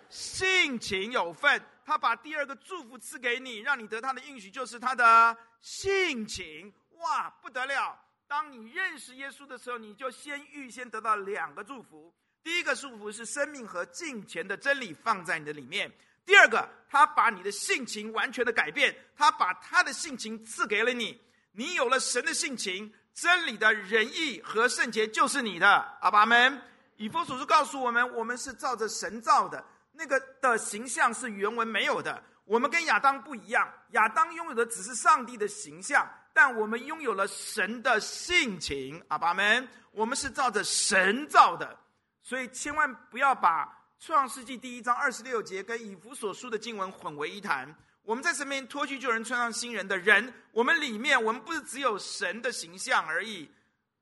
[0.09, 1.62] 性情有份。
[1.87, 6.75] 他把第二个祝福赐给你，让你得他的应许，就是他的性情。
[6.99, 7.96] 哇，不得了！
[8.27, 12.12] 当你认识耶稣的时候，你就先预先得到两个祝福。
[12.42, 15.88] 第一个祝福是生命和金钱的真理放在你的里面；
[16.25, 21.20] 第二个，他把你的性情完全的改变，他把他的性情赐给了你。
[21.53, 22.92] 你有了神的性情。
[23.14, 25.66] 真理的仁义和圣洁就是你的，
[26.03, 26.61] 阿爸们。
[26.99, 29.64] 以弗所书告诉我们，我们是照着神造的，
[29.96, 32.22] 那个的形象是原文没有的。
[32.44, 39.68] 我们跟亚当不一样，亚当拥有的只是上帝的形象，但我们拥有了神的性情，阿爸们。
[39.90, 41.76] 我们是照着神造的，
[42.22, 43.66] 所以千万不要把
[43.98, 47.74] 创世纪第一章二十六节跟以弗所书的经文混为一谈。
[48.02, 53.50] 我们在身边脱去旧人，穿上新人的人，我们里面我们不是只有神的形象而已，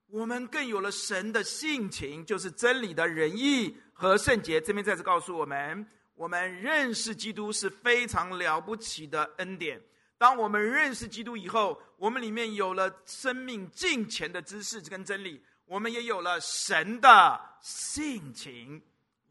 [0.09, 4.61] 我们更有了神的性情，就是真理的仁义和圣洁。
[4.61, 9.81] 这边再次告诉我们，我们认识基督是非常了不起的恩典。
[10.19, 18.83] 当我们认识基督以后，我们里面有了生命敬虔的知识跟真理，我们也有了神的性情。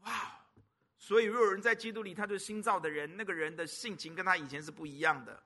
[0.02, 0.10] 哇！
[0.98, 3.14] 所以，若有人在基督里，他就是新造的人。
[3.16, 5.42] 那个人的性情跟他以前是不一样的。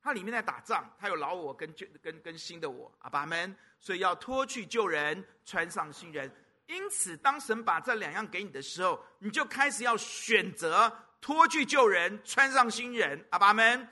[0.00, 2.92] 他里面在打仗，他有老我跟旧跟跟新的我。
[2.98, 6.30] 阿爸们，所以要脱去旧人，穿上新人。
[6.66, 13.22] 因此，当神把这两样给你的时候，你就开始要选择脱去旧人，穿上新人。
[13.30, 13.88] 阿爸们，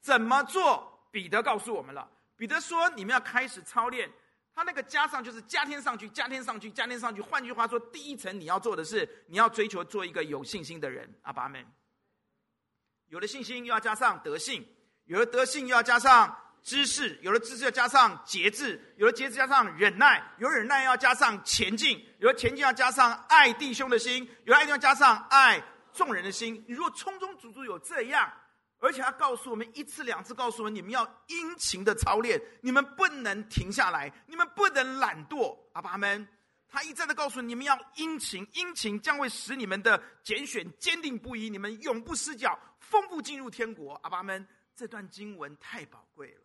[0.00, 1.08] 怎么做？
[1.10, 2.10] 彼得告诉我们了。
[2.36, 4.10] 彼得说：“你们要开始操练。”
[4.52, 7.20] 他那个加上就是加添上去，加添上去，加添上去。
[7.20, 11.12] 换句话说，第一层你要做的是，你要追求做一个有信心的人。
[11.22, 11.64] 阿爸们，
[13.08, 14.62] 有了信心，又要加上德性；
[15.04, 26.64] 有了德性，又要加上知识；有了知识，要加上节制；有了节制，加上忍耐；有忍耐，要加上前进；有了前进，要加上爱弟兄的心；有了爱弟兄，要加上爱众人的心。
[26.66, 28.32] 你如果充充足足有这样。
[28.80, 35.56] 而且他告诉我们一次两次，告诉我们你们要殷勤的操练，你们不能停下来，你们不能懒惰。
[35.72, 36.28] 阿爸们，
[36.68, 43.94] 他一再的告诉你们要殷勤，殷勤将会使你们的拣选坚定不移，你们永不失脚，丰富进入天国。
[44.02, 44.46] 阿爸们，
[44.76, 46.43] 这段经文太宝贵了。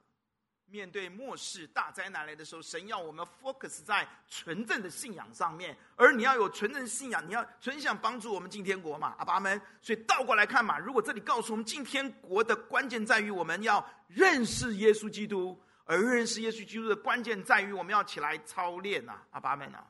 [0.71, 9.61] 面对末世大灾难来的时候，神要我们 focus 在纯正的信仰上面，而你要有纯正信仰，你要纯想帮助我们进天国嘛，阿爸们。
[9.81, 19.85] 所以倒过来看嘛，如果这里告诉我们进天国的关键在于我们要认识耶稣基督，而认识耶稣基督的关键在于我们要起来操练呐，阿爸们啊。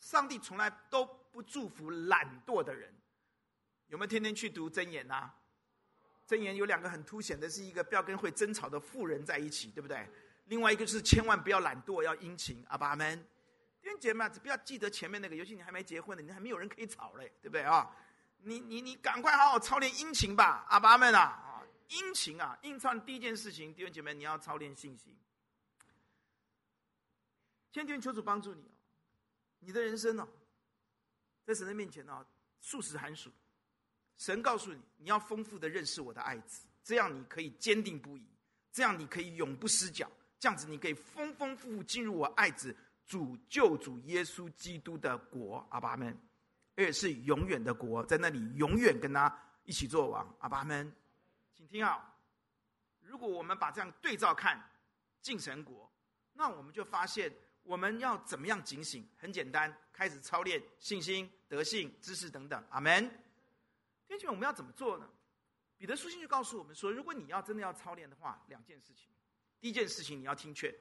[0.00, 2.94] 上帝从来都不祝福懒惰的人，
[3.88, 5.30] 有没有天天去读箴言呐？
[6.26, 10.08] 箴言有两个很凸显的，是一个不要跟会争吵的妇人在一起，对不对？
[10.46, 12.64] 另外一个是千万不要懒惰，要殷勤。
[12.68, 13.18] 阿爸们，
[13.80, 17.94] 弟兄姐妹，只不要记得前面那个，尤其你还没结婚的，你还没有人可以吵嘞，对不对啊？
[18.38, 21.20] 你你你赶快好好操练殷勤吧，阿爸们啊！
[21.20, 25.16] 啊，殷勤啊，殷操第一件事情，弟兄姐妹，你要操练信心。
[27.72, 28.70] 天天求主帮助你，
[29.60, 30.28] 你的人生呢，
[31.44, 32.26] 在神的面前呢，
[32.60, 33.30] 数十寒暑。
[34.16, 38.24] 神告诉你，你要丰富的认识我的爱子，这样你可以坚定不移，
[38.72, 42.74] 这样你可以永不失脚，这样子你可以丰丰富富进入我爱子
[43.06, 46.16] 主救主耶稣基督的国，阿爸们，
[46.76, 50.90] 而且是永远的国，在那里永远跟他一起做王，阿爸们，
[51.52, 52.16] 请听好，
[53.00, 54.62] 如果我们把这样对照看
[55.20, 55.90] 进神国，
[56.32, 59.06] 那我们就发现我们要怎么样警醒？
[59.16, 63.10] 很简单，开始操练信心、德性、知识等等，阿门。
[64.06, 65.08] 弟兄们，我们要怎么做呢？
[65.76, 69.10] 彼得书信就告诉我们说，如果你要真的要操练的话，两件事情。
[69.60, 70.74] 第一件事情，你要听劝。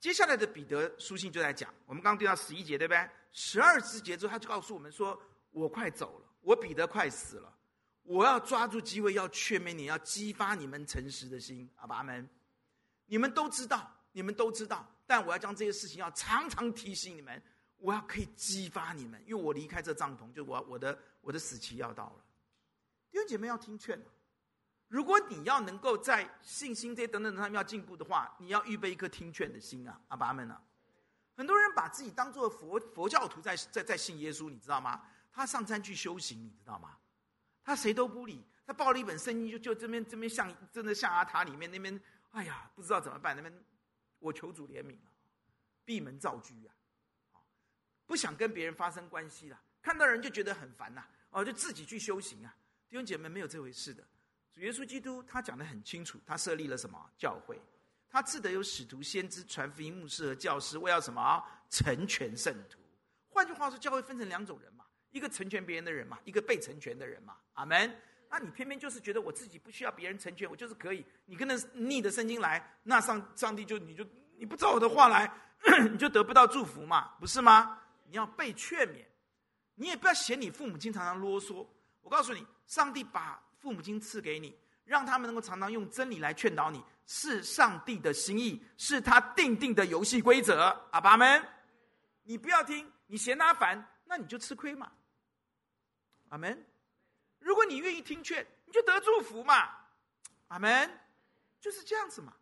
[0.00, 3.08] 接下来的彼得书信就在讲，我们刚刚读到十一节，对不对？
[3.32, 7.54] 十二节之后，他就告诉我们说：“我快走了，我彼得快死了，
[8.02, 12.28] 我要抓住机会，要劝勉你，要激发你们诚实的心。”阿爸们，
[13.06, 17.42] 你们都知道，你们都知道，但我要将这些事情要常常提醒你们。
[17.76, 22.24] 我要可以激发你们，因为我离开这帐篷，就我我的我的死期要到了。
[23.10, 24.00] 弟兄姐妹要听劝，
[24.88, 30.62] 如果你要能够在信心这等等上面要进步的话，你要预备一颗听劝的心啊，阿爸们啊！
[31.36, 35.02] 很多人把自己当做佛佛教徒在在在信耶稣，你知道吗？
[35.32, 36.96] 他上山去修行，你知道吗？
[37.64, 43.64] 他谁都不理，他抱了一本圣经，就就这边这边像真的象牙塔里面那边，哎呀，不知道怎么办，那边
[44.18, 45.10] 我求主怜悯了，
[45.84, 46.74] 闭门造车啊。
[48.06, 52.54] 不想跟别人发生关系了，看到人就觉得很烦呐，哦，就自己去修行啊。
[52.88, 54.04] 弟兄姐妹，没有这回事的。
[54.52, 57.60] 主耶稣基督他讲得很清楚，他设立了什么教会？
[58.08, 61.44] 他赐得有使徒、先知、传福音、牧师和教师，为要什么？
[61.68, 62.78] 成全圣徒。
[63.28, 67.36] 换句话说，教会分成两种人嘛，一个成全别人的人嘛，一个被成全的人嘛。
[67.54, 68.00] 阿门。
[68.30, 71.04] 那你偏偏就是觉得我自己不需要别人成全，我就是可以。
[71.26, 75.28] 你跟着逆的圣经来，那上上帝就你就你不照我的话来，
[75.90, 77.80] 你就得不到祝福嘛，不是吗？
[78.06, 79.04] 你要被劝勉，
[79.74, 81.66] 你也不要嫌你父母亲常常啰嗦。
[82.00, 90.68] 我告诉你，上帝把父母亲赐给你，让他们能够常常用真理来劝导你，是上帝的心意，是他定定的游戏规则。
[90.90, 91.42] 阿爸们，
[92.22, 94.92] 你不要听，你嫌他烦，那你就吃亏嘛。
[96.28, 96.66] 阿门。
[97.38, 99.70] 如果你愿意听劝，你就得祝福嘛。
[100.48, 101.00] 阿门，
[101.60, 102.34] 就是这样子嘛。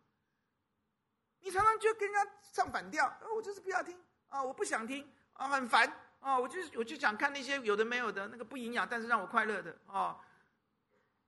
[1.39, 3.97] 你常常就跟人家唱反调，我就是不要听
[4.29, 5.07] 啊，我不想听。
[5.33, 5.91] 啊，很烦
[6.23, 6.39] 哦！
[6.41, 10.19] 我就我就想看那些有的没有的那个不营养，但是让我快乐的哦。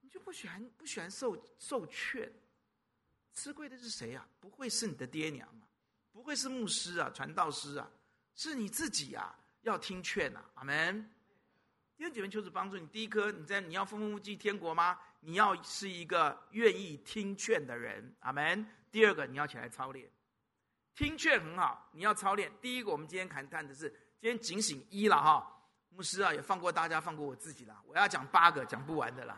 [0.02, 2.32] 你就不喜欢不喜欢受受劝。
[3.34, 4.26] 吃亏的是谁啊？
[4.39, 5.68] 不会是你的爹娘啊，
[6.14, 7.91] 不会是牧师啊、传道师啊，
[8.34, 10.50] 是你自己啊，要听劝呐、啊。
[10.56, 11.12] 阿门。
[11.98, 12.88] 弟兄姐妹，求主帮助你。
[12.88, 14.98] 第一颗，你在你要丰丰富富天国吗？
[15.20, 18.16] 你要是一个愿意听劝的人。
[18.22, 18.66] 阿门。
[18.91, 20.10] 第二个，你要起来操练。
[20.93, 22.50] 听劝很好，你要操练。
[22.62, 25.51] 第一个，我们今天谈谈的是今天警醒一了哈。
[25.89, 27.76] 牧师啊，也放过大家，放过我自己了。
[27.88, 29.38] 我要讲八个，讲不完的了。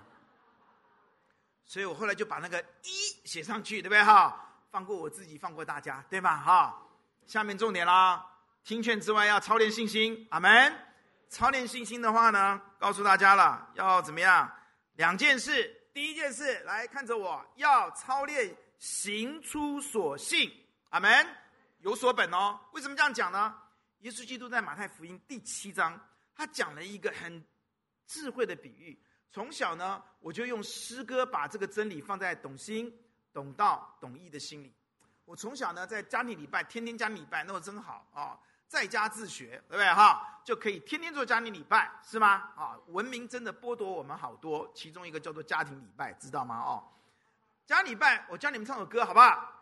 [1.66, 2.90] 所以我后来就把那个一
[3.26, 4.44] 写上去，对不对哈？
[4.72, 6.82] 放过我自己，放过大家，对吧哈？
[7.26, 8.26] 下面重点啦，
[8.64, 10.28] 听劝之外要操练信心。
[10.32, 10.74] 阿门。
[11.30, 14.50] 操练信心的话呢，告诉大家了，要怎么样？
[14.94, 15.74] 两件事。
[15.94, 20.52] 第一件事，来看着我，要操练行出所信。
[20.90, 21.28] 阿门。
[21.80, 22.60] 有所本哦。
[22.72, 23.54] 为什么这样讲呢？
[24.00, 26.00] 耶稣基督在马太福音第七章，
[26.36, 27.44] 他讲了一个很
[28.06, 28.98] 智慧的比喻。
[29.32, 32.94] 从小呢，我就用诗歌把这个真理放在懂心、
[33.34, 34.74] 懂道、懂义的心里。
[35.26, 38.38] 我从小呢，在家庭礼拜，天天家庭礼拜，那我真好啊。
[38.68, 40.42] 在家自学，对不对哈？
[40.44, 42.52] 就可以天天做家庭礼拜，是吗？
[42.56, 46.60] 啊，文明真的剥夺我们好多，其中一个叫做家庭礼拜，知道吗？
[46.60, 46.84] 哦，
[47.66, 49.54] 家礼拜，我教你们唱首歌，好不好？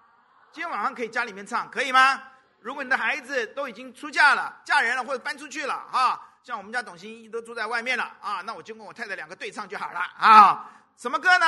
[0.51, 2.19] 今天晚上可以家里面唱，可以吗？
[2.65, 10.67] 如果你的孩子都已经出嫁了、嫁人了或者搬出去了，哈，像我们家董欣都住在外面了啊，那我就跟我太太两个对唱就好了啊。
[10.97, 11.45] 什么歌呢？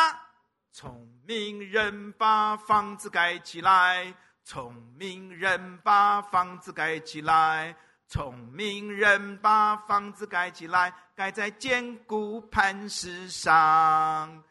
[0.71, 4.13] 聪明人把房子盖起来。
[4.43, 7.75] 聪明人把房子盖起来，
[8.07, 14.43] 聪明人把房子盖起来，盖在坚固磐石上。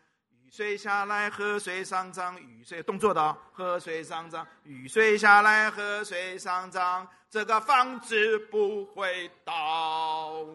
[0.57, 10.47] 水下来，河水上涨，雨水动作的哦，河水上涨，雨水下来，河水上涨，这个房子不会倒。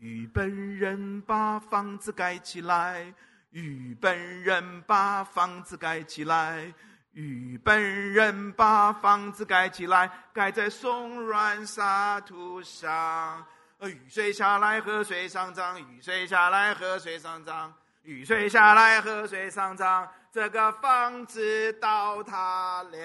[0.00, 3.10] 与本人把房子盖起来，
[3.52, 6.70] 与本人把房子盖起来。
[7.12, 13.46] 与本人把房子盖起来，盖在松软沙土上。
[13.80, 17.72] 雨水下来，河水上涨；雨水下来，河水上涨；
[18.02, 20.12] 雨水下来，河水上涨。
[20.30, 22.98] 这个房子倒塌了，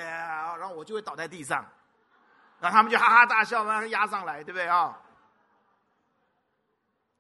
[0.58, 1.66] 然后我就会倒在地上，
[2.60, 4.98] 然后他们就哈哈大笑，把它压上来，对不对啊？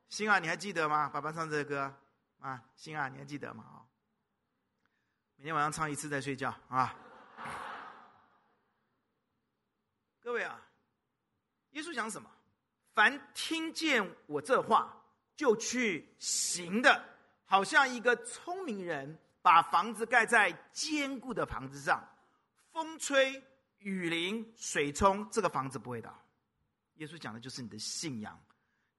[0.07, 1.09] 心啊，你还记得吗？
[1.09, 1.93] 爸爸唱这个歌
[2.39, 3.63] 啊，心啊，你还记得吗？
[3.67, 3.84] 啊
[5.39, 6.95] 每天晚上唱一次再睡觉啊！
[10.23, 10.59] 各位啊，
[11.71, 12.28] 耶稣讲什么？
[12.95, 14.91] 凡听见我这话
[15.36, 17.03] 就去行的，
[17.48, 22.08] 好像一个聪明人把房子盖在坚固的房子上，
[22.72, 23.43] 风吹
[23.80, 26.14] 雨淋水冲，这个房子不会倒。
[26.98, 28.39] 耶稣讲的就是你的信仰。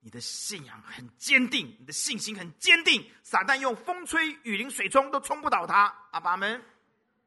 [0.00, 5.92] 你的信仰很坚定，你的信心很坚定，撒旦用风吹雨淋水冲都冲不倒他。
[6.12, 6.62] 阿爸们，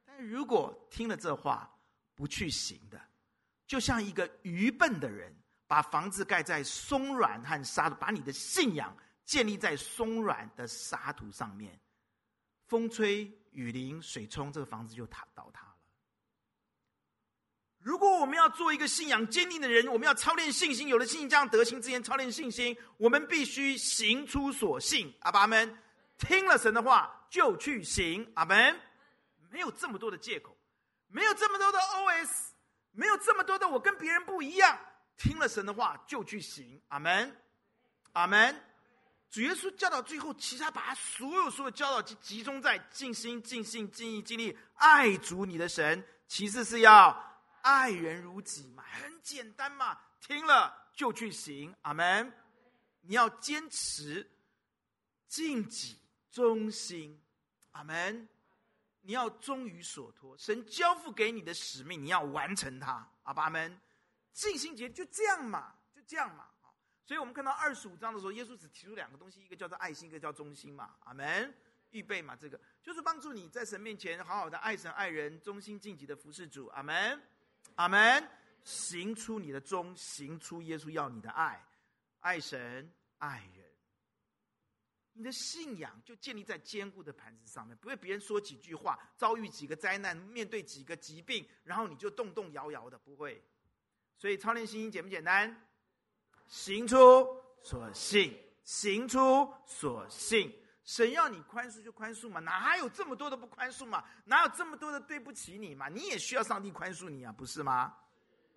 [0.05, 1.69] 但如果听了这话
[2.15, 2.99] 不去行的，
[3.67, 5.35] 就像一个愚笨的人，
[5.67, 8.95] 把房子盖在松软和沙的，把你的信仰
[9.25, 11.79] 建立在松软的沙土上面，
[12.67, 15.75] 风吹雨淋水冲，这个房子就塌倒塌了。
[17.79, 20.87] 如果我们要做一个信仰坚定的人，我们要操练信心。
[20.87, 25.11] 有了信心，这样德行之前操练信心，我们必须行出所信。
[25.21, 25.75] 阿爸们，
[26.17, 28.31] 听了神的话就去行。
[28.35, 28.79] 阿门。
[29.49, 30.55] 没有这么多的借口，
[31.07, 32.51] 没有这么多的 OS，
[32.91, 34.79] 没有这么多的我跟别人不一样。
[35.17, 36.79] 听了神的话就去行。
[36.89, 37.35] 阿门。
[38.13, 38.55] 阿门。
[39.31, 46.05] 主耶稣教导最后，其实他把他所有所有教导集集中在尽心、尽性、尽意、尽力爱主你的神。
[46.27, 47.31] 其次是要。
[47.61, 52.33] 爱人如己嘛，很简单嘛，听了就去行，阿门。
[53.01, 54.27] 你要坚持，
[55.27, 55.95] 尽己
[56.31, 57.21] 忠心，
[57.73, 58.27] 阿门。
[59.01, 63.79] 你要忠于所托，神交付给你的使命，你要完成它，阿门。
[64.33, 66.47] 尽心竭力就这样嘛，就这样嘛。
[67.05, 71.53] 所以我们看到二十五章的时候，耶稣只提出两个东西，一个叫做爱心，一个叫忠心嘛，阿门。
[71.91, 77.21] 预备嘛，这个就是帮助你在神面前好好的爱神爱人，忠心尽己的服侍主，阿门。
[77.75, 78.29] 阿门！
[78.63, 81.65] 行出你的忠，行出耶稣要你的爱，
[82.21, 83.65] 爱神爱人。
[85.13, 93.43] 你的信仰就建立在坚固的盘子上面，不会别人说几句话，遭遇几个灾难，面对几个疾病，然后你就动动摇摇的，不会。
[94.15, 95.67] 所以操练信心简不简单？
[96.51, 96.97] 行出
[97.63, 100.53] 所信，行出所信。
[100.83, 104.03] 神要你宽恕就宽恕嘛，哪有这么多的不宽恕嘛？
[104.25, 105.87] 哪有这么多的对不起你嘛？
[105.87, 107.95] 你也需要上帝宽恕你啊，不是吗？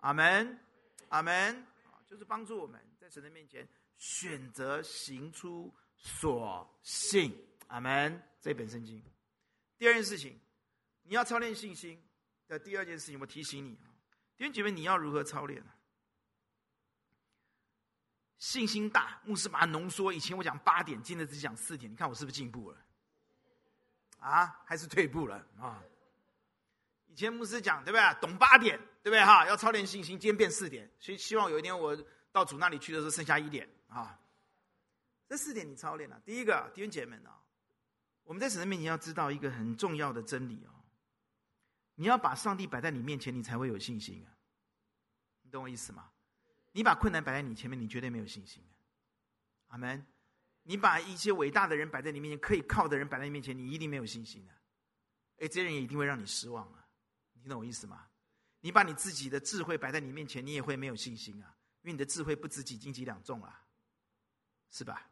[0.01, 0.59] 阿门，
[1.07, 1.65] 阿门。
[2.05, 3.67] 就是帮助我们在神的面前
[3.97, 7.33] 选择行出所信。
[7.67, 8.21] 阿阿门。
[8.41, 9.01] 这本圣经。
[9.77, 10.37] 第二件事情，
[11.03, 11.97] 你要操练信心
[12.45, 13.87] 的第二件事情，我提醒你啊，
[14.35, 15.71] 弟兄姐妹，你要如何操练呢？
[18.37, 20.11] 信心大，牧师把它浓缩。
[20.11, 21.91] 以前我讲八点，今天只讲四点。
[21.91, 22.77] 你看我是不是进步了？
[24.19, 25.81] 啊，还是退步了啊？
[27.07, 28.21] 以前牧师讲对不对？
[28.21, 29.23] 懂八点对不对？
[29.23, 30.91] 哈，要操练信心，今天变四点。
[30.99, 31.95] 所以希望有一天我
[32.31, 34.19] 到主那里去的时候，剩下一点啊。
[35.27, 36.19] 这四点你操练了。
[36.25, 37.39] 第一个，弟兄姐妹们啊，
[38.23, 40.71] 我们在神的面前要知道一个很重要的真理哦。
[41.95, 44.29] 你要把上帝摆在你面前，你才会有信心啊。
[45.41, 46.11] 你懂我意思吗？
[46.75, 48.61] 你把困难摆在你前面，你绝对没有信心。
[49.67, 50.05] 阿门。
[50.63, 54.51] 你把一些伟大的人摆在你面前，可以靠的人摆在你面前，你一定没有信心的。
[55.37, 56.85] 哎，这些人也一定会让你失望啊！
[57.31, 58.05] 你听懂我意思吗？
[58.59, 63.63] 你把你自己的智慧摆在你面前，你也会没有信心啊，因为你的智慧不值几斤几两重啊，
[64.69, 65.09] 是吧？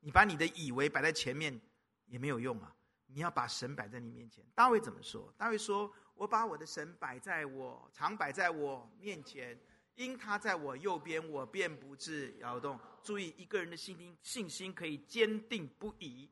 [0.00, 1.60] 你把你的以为摆在前面
[2.06, 2.74] 也没有用啊！
[3.06, 4.44] 你要把神摆在你面前。
[4.52, 5.32] 大卫怎么说？
[5.38, 9.56] 大卫说：“我把我的神摆在我，常摆在我面前。”
[10.02, 12.78] 因他在我右边，我便不致摇动。
[13.04, 16.28] 注意，一个人的信心信心可以坚定不移。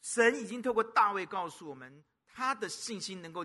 [0.00, 3.44] 神已经透过大卫告诉我们，他的信心能够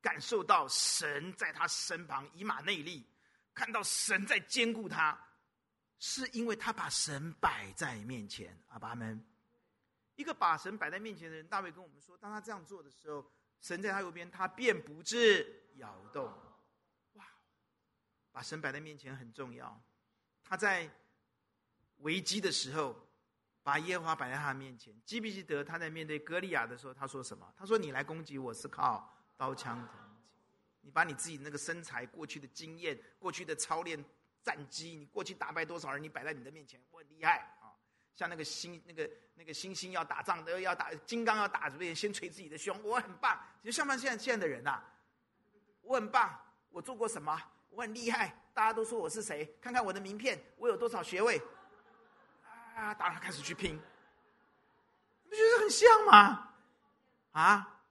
[0.00, 3.04] 感受到神在他身旁，以马内利，
[3.52, 5.18] 看到神在坚固他，
[5.98, 8.56] 是因为他把神摆在面前。
[8.68, 9.20] 阿爸们，
[10.14, 13.28] 一个把神摆在面前的人，大卫跟我们说，当他这样做的时候，
[13.60, 16.32] 神在他右边，他便不致摇动。
[18.34, 19.80] 把神摆在面前很重要。
[20.42, 20.90] 他在
[21.98, 22.96] 危机的时候，
[23.62, 24.92] 把耶和华摆在他的面前。
[25.06, 27.54] 记不记得他在面对歌利亚的时候，他说什么？
[27.56, 29.88] 他说：“你来攻击我是靠刀枪，
[30.80, 34.04] 你把你自己那个身材、过去的经验、过去的操练
[34.42, 37.70] 战绩，你过去打败多少人，你摆在你的面前，我很厉害啊！
[38.16, 43.40] 像那个星那个那个猩猩要打仗的，要打金刚要打，这边先捶自己的胸，我很棒。
[43.62, 44.92] 其实像不像现在现在的人呐、啊？
[45.82, 46.38] 我很棒，
[46.70, 47.40] 我做过什么？”
[47.74, 49.56] 我很厉害，大家都说我是谁？
[49.60, 51.42] 看看我的名片，我有多少学位？
[52.76, 52.94] 啊！
[52.94, 56.54] 大家开始去拼，你不觉得很像吗？
[57.32, 57.82] 啊？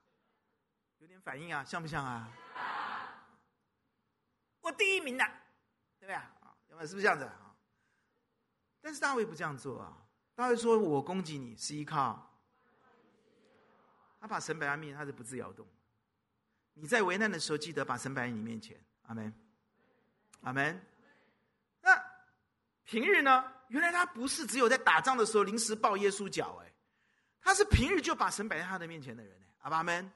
[1.00, 2.32] 有点反应啊，像不像啊？
[4.62, 5.26] 我第一名的，
[6.00, 6.32] 对不对啊？
[6.70, 6.88] 有没有？
[6.88, 7.54] 是不是这样子啊？
[8.80, 9.98] 但是大卫不这样做啊！
[10.34, 12.30] 大卫说：“我攻击你是依靠。”
[14.22, 15.68] 他把神摆在面前，他是不自摇动。
[16.74, 18.82] 你在危难的时候，记得把神摆在你面前。
[19.04, 19.34] 阿门。
[20.44, 20.86] 阿门。
[21.82, 22.02] 那
[22.86, 23.44] 平日呢？
[23.70, 26.72] 原来他不是只有在打仗的时候临时抱耶稣脚，哎，
[27.42, 30.12] 他是平日就把神摆在他的面前的人，哎，阿门。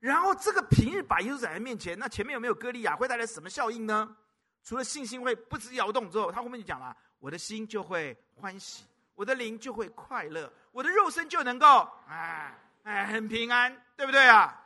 [0.00, 4.16] 然后这个平日把耶稣摆在面前，那前面有没有歌利亚会带来什么效应呢？
[4.64, 8.84] 除了信心会不致摇动之后，他后面就讲了：我的心就会欢喜，
[9.14, 14.60] 我的灵就会快乐，我的肉身就能够哎哎很平安，对不对啊？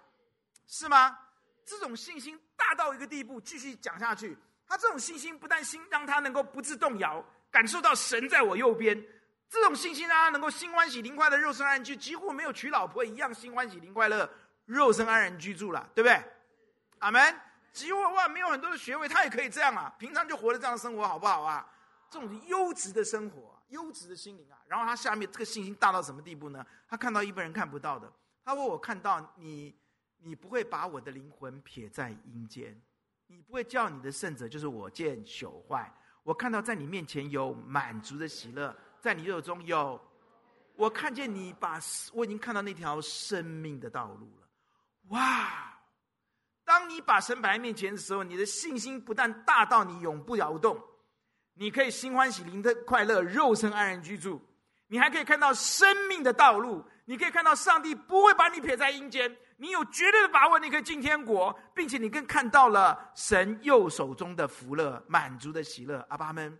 [0.67, 1.19] 是吗？
[1.67, 4.39] 这种信心大到一个地步，继续讲下去。
[4.67, 9.01] 他这种信心不但心让他能够不自动摇，感受到神在我右边，
[9.49, 14.29] 这种信心让他能够心欢喜灵快乐，肉身安居，几乎没有娶老婆一样心欢喜灵快乐，
[14.65, 16.23] 肉身安然居住了，对不对？
[16.99, 17.41] 阿门。
[17.73, 21.71] 几乎哇，没有很多的学位，他也可以这样啊，平常就活得这样的生活，好不好啊？
[22.09, 24.57] 这种优质的生活，优质的心灵啊。
[24.67, 26.65] 然后他下面这个信心大到什么地步呢？
[26.89, 28.11] 他看到一般人看不到的。
[28.47, 29.77] 他说：“我看到你，
[30.23, 32.81] 你不会把我的灵魂撇在阴间。”
[33.29, 35.93] 你不会叫你的圣者，就是我见朽坏。
[36.23, 40.01] 我看到在你面前有满足的喜乐，在你肉中有，
[40.75, 41.79] 我看见你把，
[42.13, 44.49] 我已经看到那条生命的道路了。
[45.09, 45.73] 哇！
[46.65, 50.81] 当你把神摆在面前的时候，你的信心不但大到你永不摇动，
[51.55, 54.41] 你可以心欢喜灵的快乐，肉身安然居住。
[54.89, 59.37] 你还可以看到生命的道路，你可以看到上帝不会把你撇在阴间。
[59.59, 66.05] 你有绝对的把握，你可以进天国，并且你更看到了神右手中的福乐、满足的喜乐。
[66.11, 66.59] 阿爸们，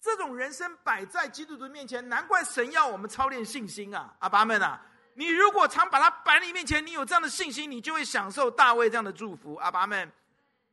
[0.00, 4.14] 这种人生摆在基督徒面前，难怪神要我们操练信心啊！
[4.20, 4.80] 阿爸们啊，
[5.14, 9.56] 你如果常把它摆在你面前，你有这样的信心，你就会享受大卫这样的祝福。
[9.56, 10.10] 阿爸们，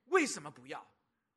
[0.05, 0.79] 为什么不要？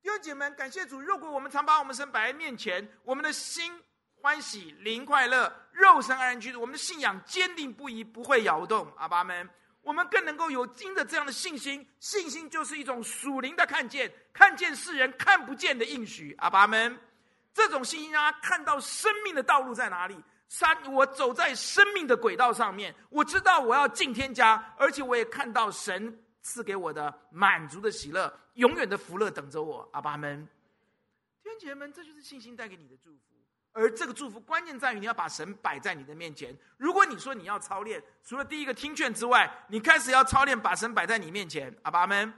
[0.03, 1.01] 弟兄姐妹们，感谢主！
[1.01, 3.73] 如果我们常把我们神摆在面前，我们的心
[4.21, 8.87] 欢喜、灵快乐、肉身安然居住，我们的信仰坚定不移，不会摇动。
[8.99, 9.51] 阿爸们。
[9.87, 16.35] 我们更能够有经的这样的信心，信心就是一种属灵的看见，看见世人看不见的应许。
[16.39, 16.99] 阿爸们，
[17.55, 20.21] 这种信心让他看到生命的道路在哪里。
[20.49, 29.89] 三，我走在生命的轨道上面，我知道我要进天家，而且我也看到神赐给我的满足的喜乐，永远的福乐等着我。
[29.93, 30.49] 阿爸们，
[31.45, 33.36] 天姐们，这就是信心带给你的祝福。
[33.77, 36.57] 而这个祝福关键在于你要把神摆在你的面前。
[36.79, 41.73] 如果你说你要操练，除了第一个听劝之外，你开始要操练把神摆在你面前。
[41.83, 42.33] 阿爸们，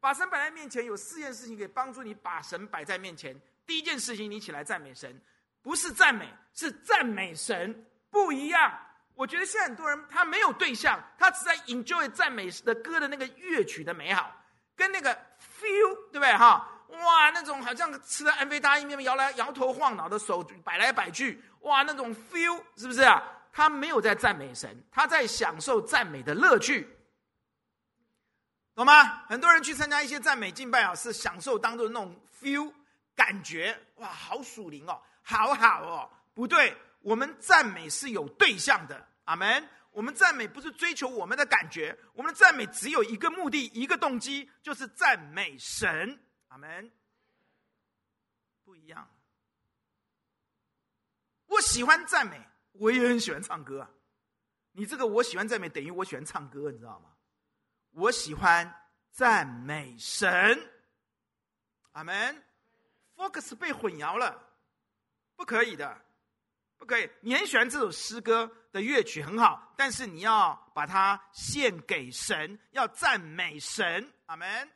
[0.00, 3.40] 把神摆在面前，有四件事情可以帮助你把神摆在面前。
[3.64, 5.22] 第一件事情，你起来赞美神，
[5.62, 8.76] 不是赞美，是赞美神，不一样。
[9.14, 14.34] 我觉得现在很多人他没有对象，他只在 enjoy 赞美的歌的那个乐曲的美好，
[14.74, 16.68] 跟那个 feel，对不对哈？
[16.92, 23.22] 哇，那种好像吃了安非他命，摇来摇头晃脑的手摆来摆去，哇，那种 feel 是不是啊？
[23.52, 26.88] 他没有在赞美神，他在享受赞美的乐趣，
[28.74, 29.24] 懂吗？
[29.26, 32.72] 很多人去参加一些赞美敬拜啊，是享受当中的那种 feel
[33.14, 36.76] 感觉，哇，好属灵哦，好好哦，不对。
[37.02, 39.68] 我们赞美是有对象的，阿门。
[39.90, 46.18] 我们赞美不是追求我们的感觉，我们的赞美只有一个目的、一个动机，就是赞美神，
[46.52, 46.92] 阿门。
[48.62, 49.08] 不一样。
[51.46, 52.38] 我喜欢赞美，
[52.72, 53.88] 我也很喜欢唱歌。
[54.72, 57.10] 你这个我喜欢赞美，等于我喜欢唱歌，你知道吗？
[57.92, 60.70] 我喜欢赞美神，
[61.92, 62.44] 阿门。
[63.16, 64.50] Focus 被混淆了，
[65.34, 66.00] 不可以的。
[66.76, 74.70] 不可以你很喜欢这首诗歌的乐曲很好，但是你要把它献给神，要赞美神，阿门。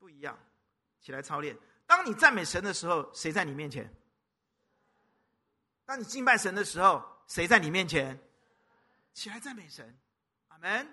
[0.00, 0.36] 不一样，
[0.98, 1.56] 起来操练。
[1.86, 3.94] 当你赞美神的时候，谁在你面前？
[5.84, 8.18] 当你敬拜神的时候，谁在你面前？
[9.12, 9.94] 起来赞美神，
[10.48, 10.88] 阿门。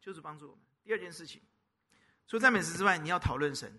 [0.00, 0.64] 就是帮助我们。
[0.82, 1.42] 第二件事情，
[2.26, 3.78] 除赞美神之外，你要讨论神。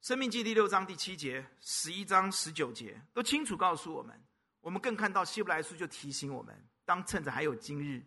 [0.00, 4.18] 生命记第六章第七节、十一章十九节都清楚告诉我们，
[4.62, 8.02] 我们更看到希伯来书就提醒我们：当趁着还有今日，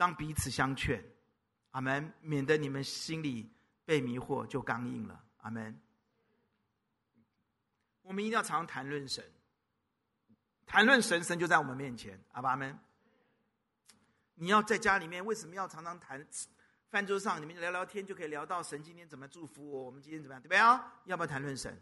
[0.00, 1.04] 当彼此相劝，
[1.72, 3.52] 阿门，免得你们心里
[3.84, 5.78] 被迷惑，就刚硬了，阿门。
[8.00, 9.22] 我们一定要常常谈论神，
[10.64, 12.78] 谈论神，神就在我们面前，阿爸们。
[14.36, 16.26] 你要在家里面，为什么要常常谈？
[16.88, 20.94] 饭桌上，你们聊聊天就可以聊到神今天怎么祝福我，我们今天怎么样，对不对啊？
[21.04, 21.78] 要不要谈论神？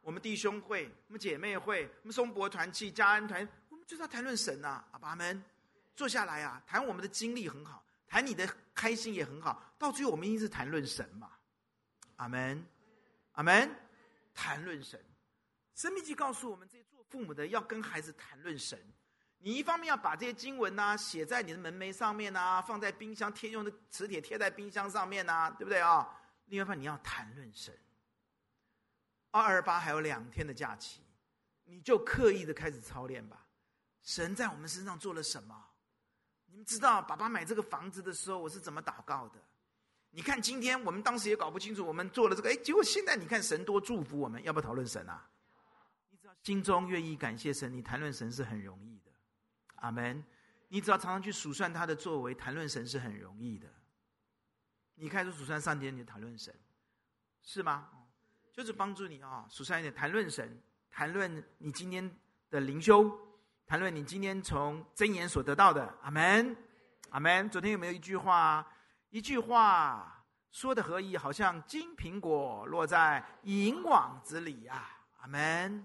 [0.00, 4.88] 我们弟兄会、我们姐妹会、我们松柏团契、家安团，我们就是要谈论神呐、啊！
[4.92, 5.42] 阿爸们，
[5.98, 11.32] 坐下来啊，谈我们的经历很好，谈你的开心也很好，到最后我们一定是谈论神嘛！
[12.14, 12.64] 阿门，
[13.32, 13.68] 阿门，
[14.32, 15.04] 谈论神。
[15.74, 18.78] 生命记告诉我们，这些做父母的要跟孩子谈论神。
[19.38, 26.08] 你一方面要把这些经文呐、写在你的门楣上面呐、放在冰箱贴用的磁铁贴在冰箱上面呐、对不对啊？
[26.44, 27.76] 另外一方你要谈论神。
[29.32, 31.02] 二二八还有两天的假期，
[31.64, 33.48] 你就刻意的开始操练吧。
[34.00, 35.64] 神在我们身上做了什么？
[36.50, 39.40] 你们知道，爸爸买这个房子的时候，我是怎么祷告的？
[40.10, 45.28] 你看今天我们当时也搞不清楚，我们做了这个，哎，结果现在你看神多祝福我们，要不要讨论神啊？
[46.10, 49.10] 你知道，心中愿意感谢神，你谈论神是很容易的。
[49.76, 50.24] 阿门！
[50.68, 53.68] 你只要常常去数算他的作为，谈论神是很容易的。
[54.94, 56.54] 你开始数算上天，你就谈论神，
[57.42, 57.88] 是吗？
[58.52, 62.10] 就是帮助你啊，数算一点，谈论神，谈论你今天
[62.50, 63.08] 的灵修，
[63.68, 65.94] 谈论你今天从箴言所得到的。
[66.00, 66.56] 阿门，
[67.10, 67.50] 阿门。
[67.50, 68.66] 昨天有没有一句话？
[69.10, 74.88] 一句话说的合意，好像金苹果落在银网子里呀。
[75.18, 75.84] 阿门，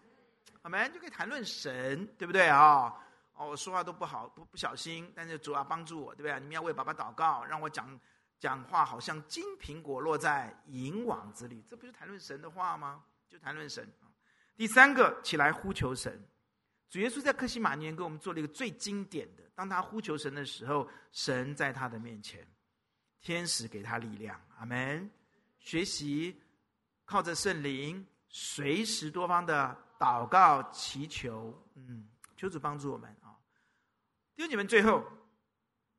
[0.62, 2.94] 阿门，就可以谈论神，对不对啊？
[3.34, 6.40] 哦，我说话都不好，不不小心，但是主要帮助我，对不对？
[6.40, 8.00] 你们要为爸爸祷告，让我讲
[8.40, 13.04] 讲话，好像金苹果落在银网子里，这不是谈论神的话吗？
[13.28, 13.86] 就谈论神。
[14.56, 16.26] 第三个，起来呼求神。
[16.94, 22.48] 主耶稣在克西马尼园给我们做了一个最经典的，当他呼求神的时候，神在他的面前，
[23.20, 24.40] 天使给他力量。
[24.60, 25.10] 阿门。
[25.58, 26.40] 学习
[27.04, 31.60] 靠着圣灵，随时多方的祷告祈求。
[31.74, 33.42] 嗯，求主帮助我们啊。
[34.36, 35.04] 弟兄姐妹，最后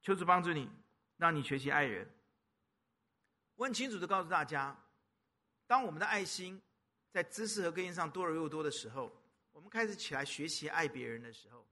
[0.01, 0.70] 求主帮助你，
[1.16, 2.09] 让你学习爱人。
[3.57, 4.80] 我很清楚的告诉大家，
[5.66, 6.62] 当我们的爱心
[7.11, 9.11] 在知识和根基上多而又多的时候，
[9.55, 11.65] 我们开始起来学习爱别人的时候，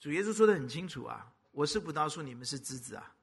[0.00, 3.14] 主耶稣说的很清楚啊，我是葡萄树，你们是枝子啊。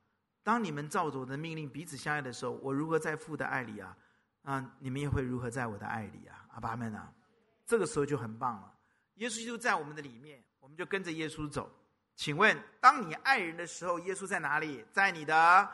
[0.42, 3.96] 当你们照着我的命令彼此相爱的时候，我如何在父的爱里啊？
[4.44, 6.46] 啊，你们也会如何在我的爱里啊？
[6.54, 7.14] 阿爸们啊，
[7.68, 8.74] 这个时候就很棒了。
[9.16, 11.70] 耶稣就在我们的里面，我们就跟着耶稣走。
[12.16, 14.86] 请问，当你爱人的时候，耶稣在哪里？
[14.94, 15.70] 在你的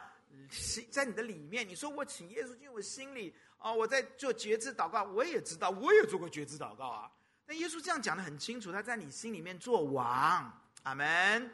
[0.50, 1.66] 心，在你的里面。
[1.66, 3.76] 你说我请耶稣进我心里啊、哦！
[3.76, 7.12] 我在做觉知祷告，我也知道，我也做过觉知祷告啊。
[7.48, 10.52] 但耶稣这样讲得很清楚，他在你心里面做王，
[10.84, 11.50] 阿门，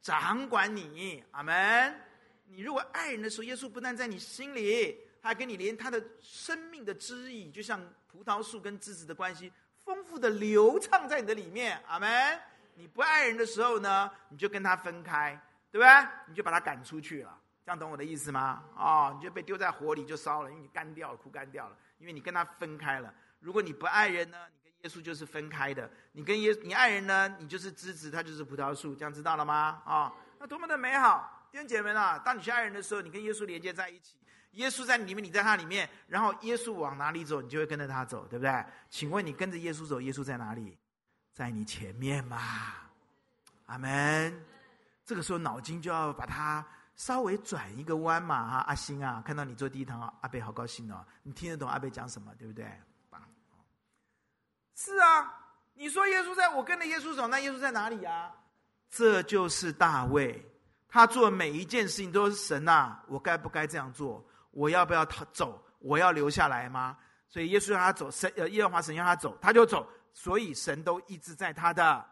[0.00, 2.00] 掌管你，阿门。
[2.46, 9.52] 你如果爱人的时候，耶稣不但在你心里，他还跟你连他的生命的汁液，就像葡萄树跟枝子的关系，
[9.84, 11.82] 丰富的流畅在你的里面。
[11.88, 12.40] 阿门。
[12.74, 15.38] 你不爱人的时候呢，你就跟他分开，
[15.70, 16.08] 对不对？
[16.26, 18.64] 你就把他赶出去了，这样懂我的意思吗？
[18.76, 23.12] 哦，你就被丢在火里就烧了，因为你干掉了，枯干掉了，因为你跟他分开了。
[23.40, 24.38] 如果你不爱人呢，
[24.82, 25.90] 耶稣就是分开的。
[26.12, 29.82] 你跟耶，你爱人呢，你就是枝子，他就是葡萄树，这样知道了吗？
[29.84, 31.48] 啊、哦，那多么的美好！
[31.50, 34.16] 弟兄姐妹们啊，当你去爱人的时候，你跟耶稣连接在一起，
[34.52, 38.64] 耶稣在里面，你在他里面，然后耶稣往哪里走，你就会跟着他走，对不对？
[38.88, 40.76] 请问你跟着耶稣走，耶稣在哪里？
[41.32, 42.38] 在你前面嘛，
[43.66, 44.44] 阿门。
[45.04, 46.66] 这个时候脑筋就要把它
[46.96, 52.66] 稍微转一个弯嘛，哈，阿星啊，看到你坐第一堂，阿贝好高兴哦，你听得懂阿贝讲什么，对不对？
[54.72, 55.32] 棒，是啊，
[55.74, 58.32] 你说耶稣在我跟着耶稣走，那耶稣在哪里啊？
[58.90, 60.44] 这就是大卫，
[60.88, 64.24] 他做每一件事情都是神呐，我该不该这样做？
[64.50, 65.62] 我要不要他走？
[65.78, 66.96] 我要留下来吗？
[67.28, 69.88] 所以耶稣让他走，神呃耶和华神让他走，他就走。
[70.14, 72.04] 所以神都一直在他的，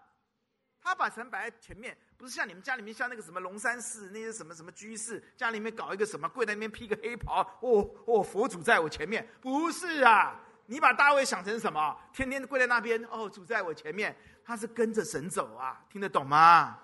[0.80, 10.40] 他把神摆在前面，不是像你们家里面像那个什么龙山寺那些什么什么居士家里面搞一个什么跪在那边披个黑袍，哦哦佛祖在我前面，不是啊，
[10.70, 11.98] 你把大卫想成什么？
[12.12, 16.78] 天天跪在那边，哦主在我前面，他是跟着神走啊，听得懂吗？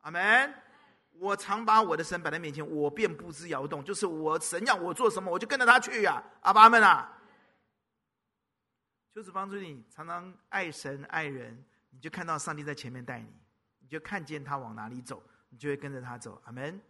[0.00, 0.54] 阿门。
[1.18, 7.20] 我常把我的神摆在面前，我便不知摇动，就是我神要我做什么，我就跟着他去呀，阿爸们啊。
[9.12, 13.30] 就是帮助你常常爱神爱人，你就看到上帝在前面带你，
[13.80, 16.40] 你就看见他往哪里走，你就会跟着他走。
[16.46, 16.80] 阿门。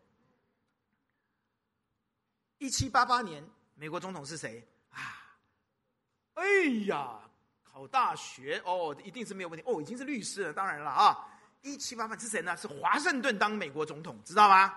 [2.59, 3.45] 一七八八年，
[3.75, 4.65] 美国总统是谁？
[6.43, 7.21] 哎呀，
[7.63, 10.53] 考大学哦，一定是没有问题哦，已经是律师了。
[10.53, 11.17] 当然了啊，
[11.61, 12.57] 一七八八是谁呢？
[12.57, 14.77] 是华盛顿当美国总统，知道吗？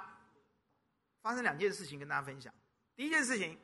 [1.24, 2.54] 发生两件事情跟大家分享。
[2.96, 3.60] 第一件事情，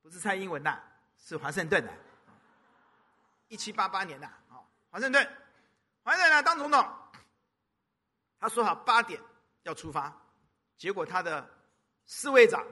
[0.00, 0.82] 不是蔡英文的。
[1.22, 1.92] 是华盛顿的，
[3.48, 5.22] 一七八八年的啊，华盛顿，
[6.02, 6.96] 华盛顿呢当总统，
[8.38, 9.20] 他说好八点
[9.64, 10.16] 要出发，
[10.78, 11.46] 结果他的
[12.06, 12.64] 侍卫长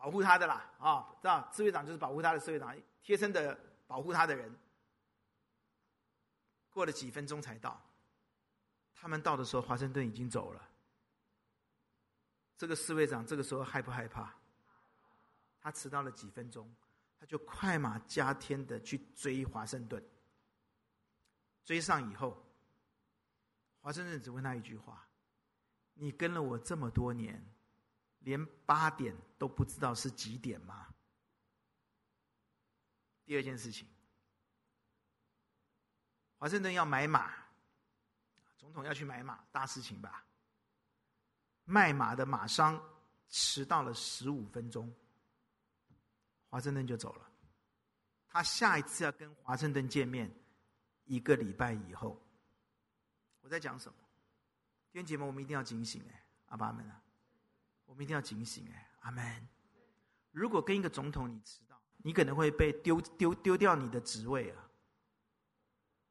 [0.00, 4.50] 保护他的啦啊，知道侍卫长就是保护他的侍卫长，贴身的保护他的人，
[6.70, 7.78] 过了几分钟才到，
[8.94, 10.68] 他们到的时候，华盛顿已经走了，
[12.56, 14.34] 这个侍卫长这个时候害不害怕？
[15.60, 16.74] 他迟到了几分钟。
[17.20, 20.02] 他就快马加鞭的去追华盛顿，
[21.66, 22.42] 追上以后，
[23.82, 25.06] 华盛顿只问他一句话
[25.92, 27.44] ：“你跟了我这么多年，
[28.20, 30.94] 连八点都不知道是几点吗？”
[33.26, 33.86] 第二件事情，
[36.38, 37.32] 华盛顿要买马，
[38.56, 40.24] 总统要去买马，大事情吧？
[41.64, 42.82] 卖马的马商
[43.28, 44.92] 迟到了十五分钟。
[46.48, 47.30] 华盛顿就走了，
[48.26, 50.28] 他下一次要跟华盛顿见面，
[51.04, 52.20] 一个礼拜以后。
[53.42, 53.98] 我在讲什么？
[54.90, 57.00] 今天节目，我们一定要警醒哎，阿爸们啊，
[57.90, 59.48] 我们一定要警醒哎，阿门。
[60.30, 64.70] 如果跟一个总统你迟到，你可能会被丢丢丢掉你的职位啊。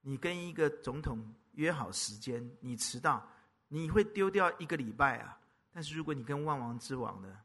[0.02, 3.26] 你跟一个总统约好时间，你迟到，
[3.70, 5.40] 你会丢掉一个礼拜啊。
[5.72, 7.40] 但是如果你跟万王之王呢？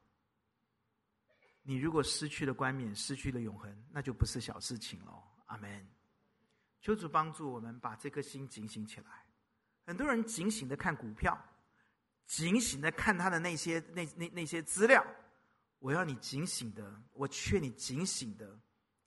[1.63, 5.23] 你如果失去了冠冕，失去了永恒，那就不是小事情了。
[5.47, 5.89] 阿门。
[6.81, 9.25] 求主帮助我们把这颗心警醒起来。
[9.87, 11.39] 很多人警醒的看股票，
[12.27, 15.05] 警醒的看他的那些那那那些资料。
[15.79, 18.59] 我要你警醒的，我劝你警醒的，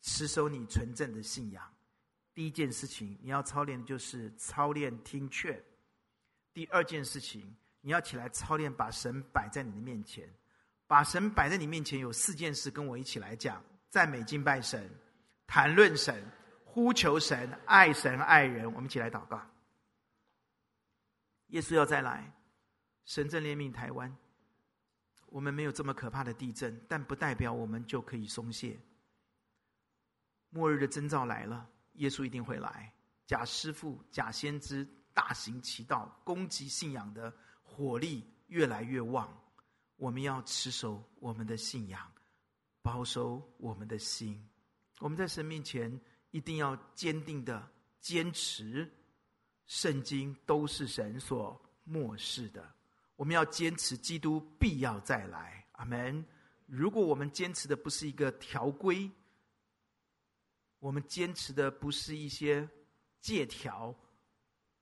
[0.02, 1.68] 持守你纯正的信仰。
[2.36, 5.60] 第一件事情，你要操练的就是操练听劝。
[6.54, 10.32] 第二件事情，你要起来操练，把神摆在你的面前。
[10.86, 14.88] 把神摆在你面前，有四件事，跟我一起来讲：赞美敬拜神，
[15.48, 16.24] 谈论神，
[16.64, 18.72] 呼求神，爱神爱人。
[18.72, 19.42] 我们一起来祷告。
[21.48, 22.32] 耶稣要再来，
[23.08, 24.16] 神正怜悯台湾。
[25.30, 28.80] 我们没有这么可怕的地震，但不代表我们就可以松懈。
[30.50, 32.94] 末日的征兆来了，耶稣一定会来。
[33.26, 39.28] 假师傅、假先知大行其道，攻击信仰的火力越来越旺。
[39.98, 42.10] 我们要持守我们的信仰，
[42.82, 44.42] 保守我们的心。
[45.00, 46.00] 我们在神面前
[46.32, 48.90] 一定要坚定的坚持，
[49.66, 52.77] 圣经都是神所默示的。
[53.18, 56.26] 我们要坚持基督必要再来，阿门。
[56.66, 59.12] 如果我们坚持的不是一个条规，
[60.80, 62.66] 我们坚持的不是一些
[63.20, 63.94] 借条。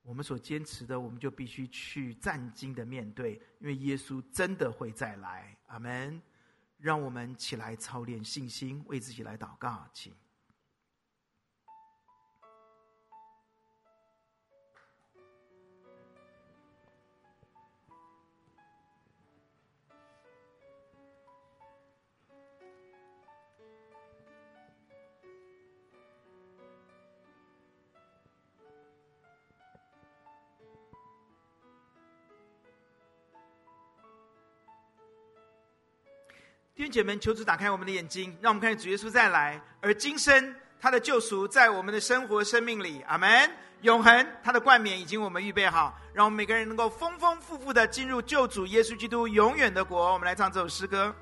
[0.03, 5.57] 我们所坚持的，我们就必须去战兢的面对，因为耶稣真的会再来。
[5.65, 6.21] 阿门。
[6.77, 10.13] 让我们起来操练信心，为自己来祷告，请。
[36.75, 39.61] 弟兄姐妹，求主打开我们的眼睛，让我们看见主耶稣再来。
[39.79, 43.49] 而今生他的救赎在我们的生活生命里，阿门。
[43.81, 50.11] 永恒他的冠冕已经我们预备好，让我们每个人能够丰丰富富的进入救主耶稣基督永远的国。
[50.11, 51.15] 我们来唱这首诗歌。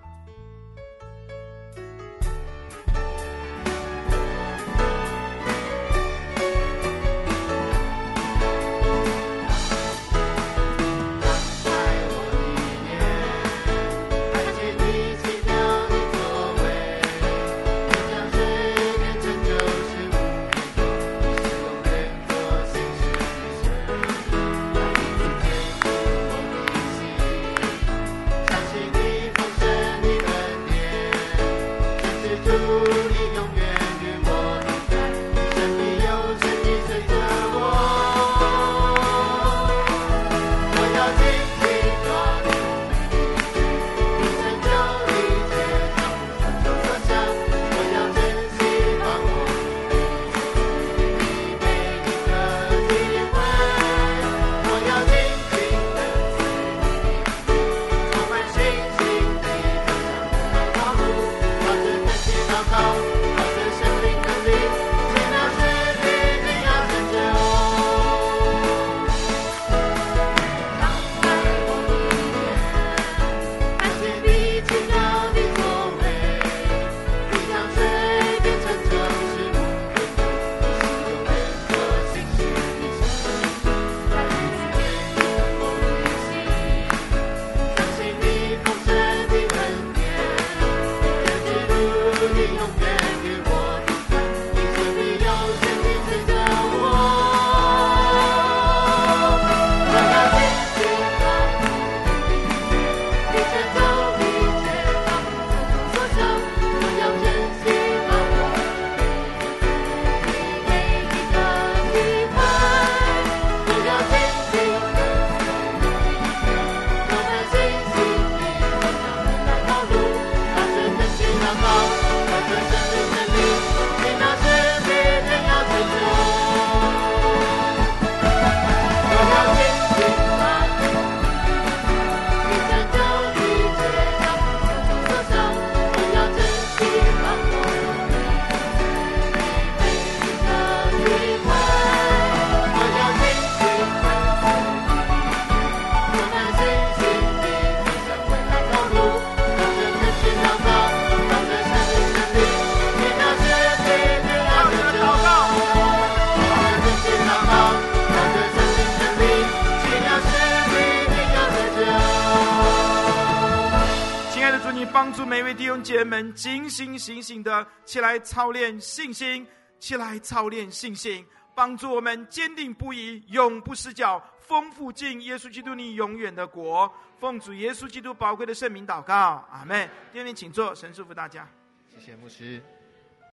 [166.74, 169.46] 心醒醒的起来操练信心，
[169.78, 176.92] 起来操练信心，帮助我们坚定不移，永不失脚，丰富进耶稣基督你永远的国。
[177.20, 179.88] 奉主耶稣基督宝贵的圣名祷告，阿门。
[180.12, 181.48] 弟兄，请坐，神祝福大家。
[181.88, 182.62] 谢谢牧师。